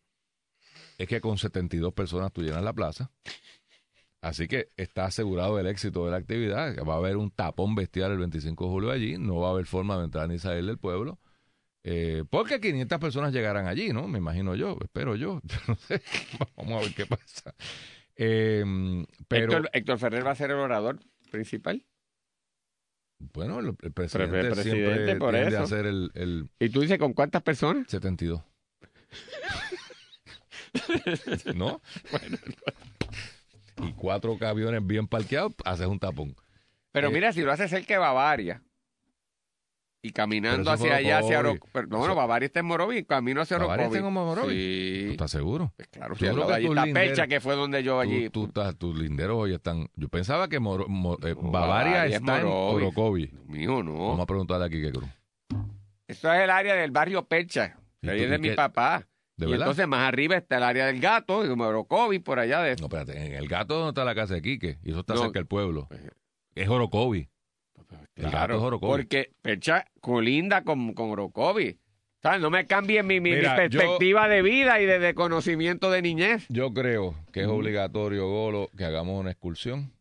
es 0.99 1.07
que 1.07 1.19
con 1.19 1.39
72 1.39 1.91
personas 1.91 2.31
tú 2.31 2.43
llenas 2.43 2.61
la 2.61 2.71
plaza. 2.71 3.09
Así 4.21 4.47
que 4.47 4.69
está 4.77 5.05
asegurado 5.05 5.59
el 5.59 5.65
éxito 5.65 6.05
de 6.05 6.11
la 6.11 6.17
actividad. 6.17 6.75
Va 6.87 6.93
a 6.93 6.97
haber 6.97 7.17
un 7.17 7.31
tapón 7.31 7.73
bestial 7.73 8.11
el 8.11 8.19
25 8.19 8.63
de 8.63 8.69
julio 8.69 8.91
allí. 8.91 9.17
No 9.17 9.37
va 9.37 9.47
a 9.47 9.51
haber 9.53 9.65
forma 9.65 9.97
de 9.97 10.03
entrar 10.03 10.29
ni 10.29 10.37
salir 10.37 10.63
del 10.67 10.77
pueblo. 10.77 11.17
Eh, 11.83 12.23
porque 12.29 12.59
500 12.59 12.99
personas 12.99 13.33
llegarán 13.33 13.67
allí, 13.67 13.89
¿no? 13.91 14.07
Me 14.07 14.19
imagino 14.19 14.55
yo, 14.55 14.77
espero 14.81 15.15
yo. 15.15 15.41
no 15.67 15.75
sé. 15.75 16.01
Vamos 16.55 16.79
a 16.79 16.85
ver 16.85 16.93
qué 16.93 17.05
pasa. 17.05 17.55
Eh, 18.15 18.63
pero... 19.27 19.45
Héctor, 19.45 19.69
Héctor 19.73 19.99
Ferrer 19.99 20.25
va 20.25 20.31
a 20.31 20.35
ser 20.35 20.51
el 20.51 20.57
orador 20.57 20.99
principal. 21.31 21.83
Bueno, 23.33 23.59
el, 23.59 23.75
el 23.81 23.91
presidente, 23.91 24.39
el 24.39 24.49
presidente 24.49 24.93
siempre 24.93 25.15
por 25.17 25.31
tiende 25.33 25.49
eso. 25.49 25.59
a 25.59 25.63
hacer 25.63 25.85
el, 25.85 26.11
el, 26.15 26.49
¿Y 26.59 26.69
tú 26.69 26.81
dices 26.81 26.97
con 26.97 27.13
cuántas 27.13 27.43
personas? 27.43 27.87
72. 27.87 28.41
¿No? 31.55 31.81
Bueno, 32.11 32.37
y 33.83 33.93
cuatro 33.93 34.37
camiones 34.37 34.85
bien 34.85 35.07
parqueados, 35.07 35.53
haces 35.65 35.87
un 35.87 35.99
tapón. 35.99 36.35
Pero 36.91 37.09
eh, 37.09 37.11
mira, 37.11 37.31
si 37.31 37.41
lo 37.41 37.51
haces 37.51 37.69
cerca 37.69 37.93
de 37.93 37.99
Bavaria 37.99 38.63
y 40.03 40.11
caminando 40.11 40.71
hacia 40.71 40.95
allá, 40.95 41.19
hacia 41.19 41.39
Oro... 41.39 41.55
no, 41.87 41.97
bueno, 41.99 42.15
Bavaria 42.15 42.47
está 42.47 42.61
en 42.61 42.65
Morovi, 42.65 43.03
camino 43.03 43.41
hacia. 43.41 43.57
¿Bavaria 43.57 43.85
está 43.85 43.99
en 43.99 44.11
Morovi? 44.11 44.53
Sí. 44.53 45.03
¿Tú 45.05 45.11
estás 45.11 45.31
seguro? 45.31 45.73
Pues 45.75 45.87
claro, 45.89 46.15
sí, 46.15 46.25
lo 46.25 46.51
allí 46.51 46.67
está 46.67 46.83
Pecha, 46.93 47.27
que 47.27 47.39
fue 47.39 47.55
donde 47.55 47.83
yo 47.83 47.99
allí... 47.99 48.29
Tú, 48.29 48.41
tú 48.41 48.45
estás, 48.47 48.75
tus 48.75 48.97
linderos 48.97 49.37
hoy 49.37 49.53
están... 49.53 49.89
Yo 49.95 50.09
pensaba 50.09 50.47
que 50.47 50.59
Moro, 50.59 50.85
eh, 51.23 51.35
no, 51.39 51.51
Bavaria 51.51 52.05
está 52.07 52.39
en 52.39 52.47
Orocovi. 52.47 53.31
Mío, 53.47 53.83
no. 53.83 53.93
Vamos 53.93 54.21
a 54.21 54.25
preguntarle 54.25 54.65
aquí 54.65 54.81
qué 54.81 54.91
cruz. 54.91 55.09
Eso 56.07 56.33
es 56.33 56.41
el 56.41 56.49
área 56.49 56.75
del 56.75 56.91
barrio 56.91 57.25
Pecha, 57.25 57.77
ahí 58.03 58.23
es 58.23 58.29
de 58.29 58.39
mi 58.39 58.51
papá. 58.51 59.07
¿De 59.37 59.49
y 59.49 59.53
entonces 59.53 59.87
más 59.87 60.07
arriba 60.07 60.35
está 60.35 60.57
el 60.57 60.63
área 60.63 60.85
del 60.87 60.99
gato, 60.99 61.47
como 61.47 61.63
Orocovi, 61.63 62.19
por 62.19 62.37
allá 62.37 62.61
de... 62.61 62.75
No, 62.75 62.85
espérate, 62.85 63.25
en 63.25 63.33
el 63.33 63.47
gato 63.47 63.75
donde 63.75 63.89
está 63.89 64.03
la 64.03 64.13
casa 64.13 64.33
de 64.33 64.41
Quique, 64.41 64.77
y 64.83 64.91
eso 64.91 64.99
está 64.99 65.13
no, 65.13 65.21
cerca 65.21 65.39
del 65.39 65.47
pueblo. 65.47 65.87
Es 66.53 66.67
Orocovi. 66.67 67.29
Claro, 68.15 68.73
es 68.73 68.79
porque 68.79 69.31
Percha 69.41 69.85
colinda 69.99 70.63
con, 70.63 70.93
con 70.93 71.09
Orocovi. 71.09 71.77
¿Sabes? 72.21 72.39
No 72.39 72.51
me 72.51 72.67
cambie 72.67 73.01
mi, 73.01 73.19
mi, 73.19 73.31
Mira, 73.31 73.51
mi 73.51 73.55
perspectiva 73.55 74.27
yo, 74.27 74.33
de 74.33 74.41
vida 74.43 74.79
y 74.79 74.85
de, 74.85 74.99
de, 74.99 75.15
conocimiento 75.15 75.89
de 75.89 76.03
niñez. 76.03 76.45
Yo 76.49 76.71
creo 76.71 77.15
que 77.31 77.41
es 77.41 77.47
obligatorio, 77.47 78.29
Golo, 78.29 78.69
que 78.77 78.85
hagamos 78.85 79.19
una 79.19 79.31
excursión 79.31 79.91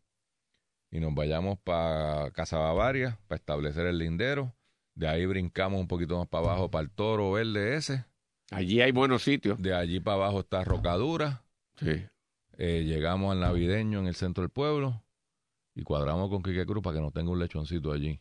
y 0.91 1.01
nos 1.01 1.15
vayamos 1.15 1.59
para 1.59 2.31
Casa 2.33 2.59
Bavaria 2.59 3.19
para 3.27 3.39
establecer 3.39 3.87
el 3.87 3.99
lindero. 3.99 4.55
De 4.95 5.09
ahí 5.09 5.25
brincamos 5.25 5.81
un 5.81 5.89
poquito 5.89 6.19
más 6.19 6.29
para 6.29 6.45
abajo 6.45 6.71
para 6.71 6.83
el 6.83 6.91
Toro 6.91 7.33
Verde 7.33 7.77
ese. 7.77 8.05
Allí 8.51 8.83
hay 8.83 8.93
buenos 8.93 9.23
sitios. 9.23 9.63
De 9.63 9.73
allí 9.73 9.99
para 9.99 10.17
abajo 10.17 10.41
está 10.41 10.63
Rocadura. 10.63 11.45
Sí. 11.77 12.05
Eh, 12.59 12.85
llegamos 12.85 13.33
al 13.33 13.41
Navideño 13.41 14.01
en 14.01 14.09
el 14.09 14.15
centro 14.15 14.43
del 14.43 14.51
pueblo 14.51 15.03
y 15.75 15.83
cuadramos 15.83 16.29
con 16.29 16.43
Quique 16.43 16.67
Cruz 16.67 16.83
para 16.83 16.97
que 16.97 17.03
nos 17.03 17.13
tenga 17.13 17.31
un 17.31 17.39
lechoncito 17.39 17.93
allí 17.93 18.21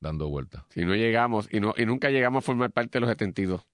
dando 0.00 0.28
vueltas. 0.28 0.64
Si 0.70 0.84
no 0.84 0.94
llegamos 0.94 1.48
y 1.52 1.60
no 1.60 1.74
y 1.76 1.86
nunca 1.86 2.10
llegamos 2.10 2.44
a 2.44 2.46
formar 2.46 2.70
parte 2.70 2.98
de 2.98 3.00
los 3.00 3.10
72. 3.10 3.66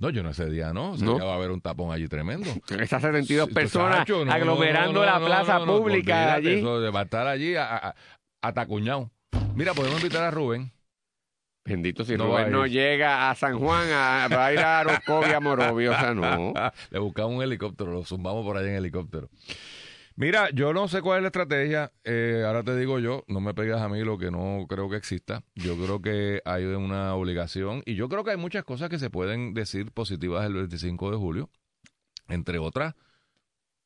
No, 0.00 0.08
yo 0.08 0.22
no 0.22 0.30
ese 0.30 0.48
día 0.48 0.72
no. 0.72 0.96
Día 0.96 1.24
va 1.24 1.32
a 1.32 1.36
haber 1.36 1.50
un 1.50 1.60
tapón 1.60 1.92
allí 1.92 2.08
tremendo. 2.08 2.48
Esas 2.80 3.02
72 3.02 3.48
sí, 3.48 3.54
personas 3.54 4.08
no, 4.08 4.32
aglomerando 4.32 5.00
no, 5.00 5.04
la 5.04 5.18
plaza 5.18 5.64
pública 5.64 6.34
allí. 6.34 6.54
Eso 6.54 6.90
va 6.90 7.00
a 7.00 7.02
estar 7.02 7.26
allí 7.26 7.54
atacuñado. 8.40 9.10
Mira, 9.54 9.74
podemos 9.74 9.98
invitar 10.00 10.22
a 10.24 10.30
Rubén. 10.30 10.72
Bendito 11.62 12.04
si 12.04 12.16
no 12.16 12.24
Rubén 12.24 12.50
no 12.50 12.66
llega 12.66 13.30
a 13.30 13.34
San 13.34 13.58
Juan, 13.58 13.86
a, 13.92 14.28
va 14.28 14.46
a 14.46 14.52
ir 14.54 14.60
a 14.60 14.80
Arocovia, 14.80 15.38
Morovia, 15.40 15.90
o 15.90 15.94
sea, 15.94 16.14
no. 16.14 16.54
Le 16.90 16.98
buscamos 16.98 17.34
un 17.34 17.42
helicóptero, 17.42 17.92
lo 17.92 18.04
zumbamos 18.04 18.44
por 18.46 18.56
allá 18.56 18.70
en 18.70 18.76
helicóptero. 18.76 19.28
Mira, 20.20 20.50
yo 20.50 20.74
no 20.74 20.86
sé 20.86 21.00
cuál 21.00 21.16
es 21.16 21.22
la 21.22 21.28
estrategia. 21.28 21.92
Eh, 22.04 22.44
ahora 22.46 22.62
te 22.62 22.76
digo 22.76 22.98
yo, 22.98 23.24
no 23.26 23.40
me 23.40 23.54
pegas 23.54 23.80
a 23.80 23.88
mí 23.88 24.04
lo 24.04 24.18
que 24.18 24.30
no 24.30 24.66
creo 24.68 24.90
que 24.90 24.96
exista. 24.96 25.44
Yo 25.54 25.76
creo 25.76 26.02
que 26.02 26.42
hay 26.44 26.64
una 26.64 27.14
obligación 27.14 27.82
y 27.86 27.94
yo 27.94 28.10
creo 28.10 28.22
que 28.22 28.32
hay 28.32 28.36
muchas 28.36 28.64
cosas 28.64 28.90
que 28.90 28.98
se 28.98 29.08
pueden 29.08 29.54
decir 29.54 29.92
positivas 29.92 30.44
el 30.44 30.52
25 30.52 31.10
de 31.10 31.16
julio. 31.16 31.50
Entre 32.28 32.58
otras, 32.58 32.96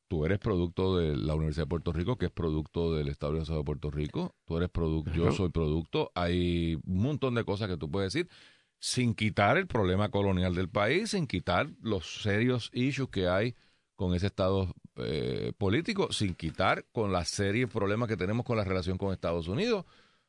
tú 0.09 0.25
eres 0.25 0.39
producto 0.39 0.97
de 0.97 1.15
la 1.15 1.35
Universidad 1.35 1.67
de 1.67 1.69
Puerto 1.69 1.93
Rico, 1.93 2.17
que 2.17 2.25
es 2.25 2.31
producto 2.33 2.93
del 2.93 3.07
Estado 3.07 3.39
de 3.41 3.63
Puerto 3.63 3.89
Rico. 3.89 4.35
Tú 4.43 4.57
eres 4.57 4.67
producto, 4.67 5.13
yo 5.13 5.31
soy 5.31 5.51
producto. 5.51 6.11
Hay 6.15 6.75
un 6.85 7.01
montón 7.01 7.35
de 7.35 7.45
cosas 7.45 7.69
que 7.69 7.77
tú 7.77 7.89
puedes 7.89 8.11
decir 8.11 8.29
sin 8.77 9.15
quitar 9.15 9.55
el 9.55 9.67
problema 9.67 10.09
colonial 10.09 10.53
del 10.53 10.67
país, 10.67 11.11
sin 11.11 11.27
quitar 11.27 11.69
los 11.81 12.23
serios 12.23 12.71
issues 12.73 13.07
que 13.07 13.29
hay 13.29 13.55
con 13.95 14.13
ese 14.13 14.27
estado 14.27 14.75
eh, 14.97 15.51
político, 15.57 16.11
sin 16.11 16.35
quitar 16.35 16.85
con 16.91 17.11
la 17.11 17.25
serie 17.25 17.65
de 17.65 17.71
problemas 17.71 18.07
que 18.07 18.17
tenemos 18.17 18.45
con 18.45 18.57
la 18.57 18.63
relación 18.63 18.97
con 18.97 19.11
Estados 19.11 19.47
Unidos, 19.47 19.85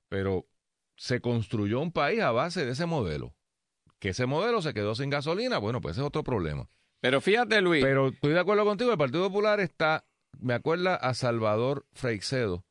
pero 0.09 0.47
se 0.97 1.21
construyó 1.21 1.81
un 1.81 1.93
país 1.93 2.21
a 2.21 2.33
base 2.33 2.65
de 2.65 2.73
ese 2.73 2.87
modelo. 2.87 3.35
Que 3.99 4.11
ese 4.11 4.27
modelo 4.27 4.61
se 4.63 4.75
quedó 4.75 4.95
sin 4.95 5.11
gasolina, 5.11 5.59
bueno, 5.59 5.81
pues 5.81 5.93
ese 5.93 6.03
es 6.03 6.07
otro 6.07 6.23
problema. 6.25 6.69
Pero 7.01 7.21
fíjate, 7.21 7.61
Luis. 7.61 7.85
Pero 7.85 8.09
estoy 8.09 8.33
de 8.33 8.41
acuerdo 8.41 8.65
contigo, 8.65 8.91
el 8.91 8.99
Partido 8.99 9.29
Popular 9.29 9.61
está, 9.61 10.07
me 10.39 10.55
acuerda 10.55 10.97
a 10.97 11.15
Salvador 11.15 11.87
Freixedo, 11.93 12.65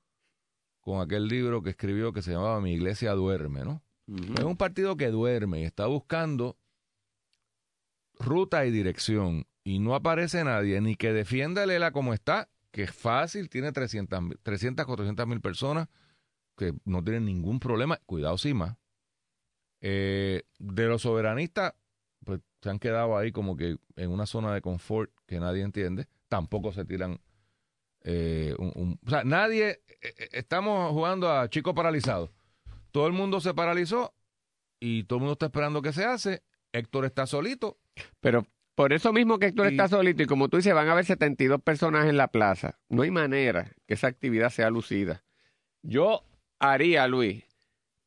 con 0.82 1.02
aquel 1.02 1.28
libro 1.28 1.64
que 1.64 1.72
escribió 1.72 2.14
que 2.14 2.22
se 2.22 2.32
llamaba 2.32 2.62
Mi 2.62 2.74
Iglesia 2.74 3.14
Duerme, 3.14 3.64
¿no? 3.64 3.82
Uh 4.08 4.16
-huh. 4.18 4.40
Es 4.40 4.46
un 4.46 4.58
partido 4.58 4.98
que 4.98 5.08
duerme 5.08 5.62
y 5.62 5.64
está 5.64 5.88
buscando 5.88 6.58
ruta 8.20 8.66
y 8.66 8.72
dirección 8.72 9.48
y 9.66 9.80
no 9.80 9.96
aparece 9.96 10.44
nadie 10.44 10.80
ni 10.80 10.96
que 10.96 11.12
defienda 11.12 11.64
el 11.64 11.72
ELA 11.72 11.92
como 11.92 12.14
está, 12.14 12.50
que 12.72 12.84
es 12.84 12.92
fácil, 12.92 13.50
tiene 13.50 13.72
300, 13.72 14.38
300 14.44 14.86
400 14.86 15.28
mil 15.28 15.42
personas 15.42 15.90
que 16.56 16.74
no 16.86 17.04
tienen 17.04 17.26
ningún 17.26 17.60
problema, 17.60 18.00
cuidado 18.06 18.38
sí 18.38 18.54
más. 18.54 18.78
Eh, 19.82 20.44
de 20.60 20.86
los 20.86 21.02
soberanistas, 21.02 21.74
pues 22.24 22.42
se 22.62 22.70
han 22.70 22.80
quedado 22.80 23.18
ahí 23.18 23.32
como 23.32 23.58
que 23.58 23.78
en 23.96 24.12
una 24.12 24.28
zona 24.28 24.54
de 24.54 24.62
confort 24.62 25.12
que 25.26 25.40
nadie 25.40 25.64
entiende, 25.64 26.08
tampoco 26.30 26.72
se 26.72 26.86
tiran... 26.86 27.20
Eh, 28.08 28.54
un, 28.60 29.00
o 29.04 29.10
sea, 29.10 29.24
nadie, 29.24 29.82
eh, 30.02 30.30
estamos 30.32 30.92
jugando 30.92 31.32
a 31.32 31.50
chico 31.50 31.74
paralizado. 31.74 32.32
Todo 32.92 33.08
el 33.08 33.14
mundo 33.14 33.42
se 33.42 33.56
paralizó 33.56 34.14
y 34.80 35.06
todo 35.06 35.18
el 35.18 35.22
mundo 35.22 35.34
está 35.34 35.48
esperando 35.48 35.82
que 35.82 35.92
se 35.92 36.06
hace. 36.06 36.44
Héctor 36.72 37.06
está 37.06 37.26
solito. 37.26 37.80
Pero 38.20 38.46
Por 38.76 38.92
eso 38.94 39.14
mismo 39.14 39.40
que 39.40 39.52
tú 39.54 39.64
Y- 39.64 39.68
estás 39.68 39.92
solito 39.92 40.22
y 40.24 40.26
como 40.26 40.50
tú 40.50 40.58
dices, 40.58 40.74
van 40.74 40.88
a 40.90 40.92
haber 40.92 41.06
72 41.06 41.62
personas 41.62 42.08
en 42.08 42.18
la 42.18 42.28
plaza. 42.28 42.78
No 42.90 43.04
hay 43.04 43.12
manera 43.12 43.72
que 43.88 43.94
esa 43.94 44.08
actividad 44.08 44.50
sea 44.50 44.70
lucida. 44.70 45.24
Yo 45.82 46.24
haría, 46.60 47.08
Luis, 47.08 47.44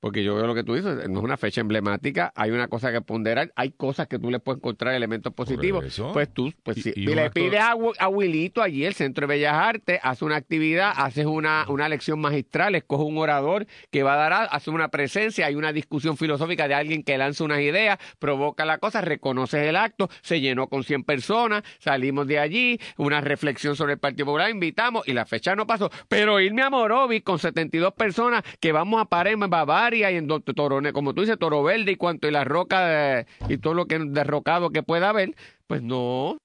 porque 0.01 0.23
yo 0.23 0.35
veo 0.37 0.47
lo 0.47 0.55
que 0.55 0.63
tú 0.65 0.75
dices, 0.75 1.09
no 1.09 1.19
es 1.19 1.25
una 1.25 1.37
fecha 1.37 1.61
emblemática, 1.61 2.33
hay 2.37 2.51
una 2.51 2.69
cosa 2.69 2.93
que 2.93 3.01
ponderar, 3.01 3.53
hay 3.57 3.71
cosas 3.73 4.07
que 4.07 4.19
tú 4.19 4.31
le 4.31 4.39
puedes 4.39 4.59
encontrar 4.59 4.95
elementos 4.95 5.33
positivos. 5.35 5.85
eso. 5.85 6.13
Pues 6.13 6.33
tú, 6.33 6.53
pues 6.63 6.79
Y- 6.79 6.83
sí, 6.83 6.93
y 6.97 7.07
le 7.07 7.23
acto- 7.27 7.35
pides 7.35 7.61
a, 7.61 7.75
a 7.99 8.09
Wilito 8.09 8.63
allí, 8.63 8.85
el 8.85 8.95
Centro 8.95 9.27
de 9.27 9.35
Bellas 9.35 9.55
Artes, 9.55 9.99
hace 10.03 10.25
una 10.25 10.37
actividad, 10.37 10.93
haces 10.97 11.27
una, 11.27 11.65
una 11.69 11.89
lección 11.89 12.21
magistral, 12.21 12.75
escoge 12.75 13.03
un 13.05 13.19
orador 13.19 13.67
que 13.91 14.03
va 14.03 14.15
a 14.15 14.17
dar, 14.17 14.33
a- 14.33 14.45
hace 14.45 14.71
una 14.71 14.89
presencia, 14.89 15.47
hay 15.47 15.55
una 15.55 15.73
discusión 15.73 16.17
filosófica 16.17 16.69
de 16.69 16.75
alguien 16.75 17.03
que 17.03 17.19
lanza 17.19 17.45
unas 17.45 17.61
ideas, 17.61 17.99
provoca 18.19 18.65
la 18.65 18.79
cosa, 18.79 19.01
reconoces 19.01 19.67
el 19.67 19.77
acto, 19.77 20.09
se 20.23 20.41
llenó 20.41 20.69
con 20.69 20.85
100 20.85 21.05
personas, 21.05 21.63
salimos 21.81 22.27
de 22.27 22.39
allí, 22.39 22.79
una 22.97 23.21
reflexión 23.21 23.75
sobre 23.77 23.95
el 23.95 23.99
Partido 23.99 24.27
Popular, 24.27 24.51
invitamos 24.51 25.07
y 25.09 25.13
la 25.13 25.27
fecha 25.27 25.57
no 25.57 25.67
pasó. 25.67 25.91
Pero 26.09 26.39
irme 26.41 26.63
a 26.63 26.71
Morovis 26.71 27.23
con 27.23 27.39
72 27.39 27.93
personas 27.95 28.43
que 28.61 28.73
vamos 28.73 29.01
a 29.01 29.05
parar 29.07 29.33
en 29.33 29.41
Bavaria 29.88 30.11
y 30.11 30.16
en 30.16 30.27
Do- 30.27 30.40
Torone, 30.40 30.92
como 30.92 31.14
tú 31.14 31.22
dices, 31.22 31.38
Toro 31.38 31.62
Verde 31.62 31.92
y 31.92 31.96
cuanto 31.96 32.29
y 32.29 32.31
la 32.31 32.44
roca 32.44 32.81
de- 32.87 33.27
y 33.48 33.57
todo 33.57 33.72
lo 33.72 33.87
que 33.87 33.98
derrocado 33.98 34.68
que 34.68 34.83
pueda 34.83 35.09
haber, 35.09 35.35
pues 35.66 35.81
no. 35.83 36.37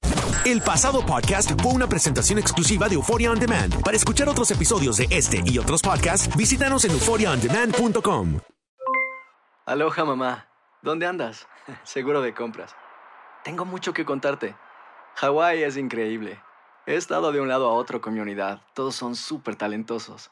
El 0.46 0.62
pasado 0.62 1.06
podcast 1.06 1.52
fue 1.62 1.74
una 1.74 1.88
presentación 1.88 2.40
exclusiva 2.40 2.88
de 2.88 2.96
Euphoria 2.96 3.32
On 3.32 3.40
Demand. 3.40 3.82
Para 3.84 3.98
escuchar 3.98 4.30
otros 4.30 4.50
episodios 4.52 4.96
de 4.96 5.08
este 5.10 5.42
y 5.46 5.58
otros 5.58 5.82
podcasts, 5.82 6.34
visítanos 6.38 6.86
en 6.86 6.92
euphoriaondemand.com. 6.92 8.40
Aloha, 9.66 10.06
mamá. 10.06 10.48
¿Dónde 10.82 11.06
andas? 11.06 11.46
Seguro 11.84 12.22
de 12.22 12.34
compras. 12.34 12.74
Tengo 13.44 13.66
mucho 13.66 13.92
que 13.94 14.06
contarte. 14.06 14.56
Hawái 15.16 15.64
es 15.64 15.76
increíble. 15.76 16.40
He 16.86 16.96
estado 16.96 17.34
de 17.34 17.42
un 17.42 17.50
lado 17.50 17.68
a 17.68 17.74
otro 17.74 18.00
con 18.00 18.14
mi 18.14 18.22
unidad. 18.22 18.62
Todos 18.74 18.96
son 18.96 19.18
súper 19.18 19.58
talentosos. 19.58 20.32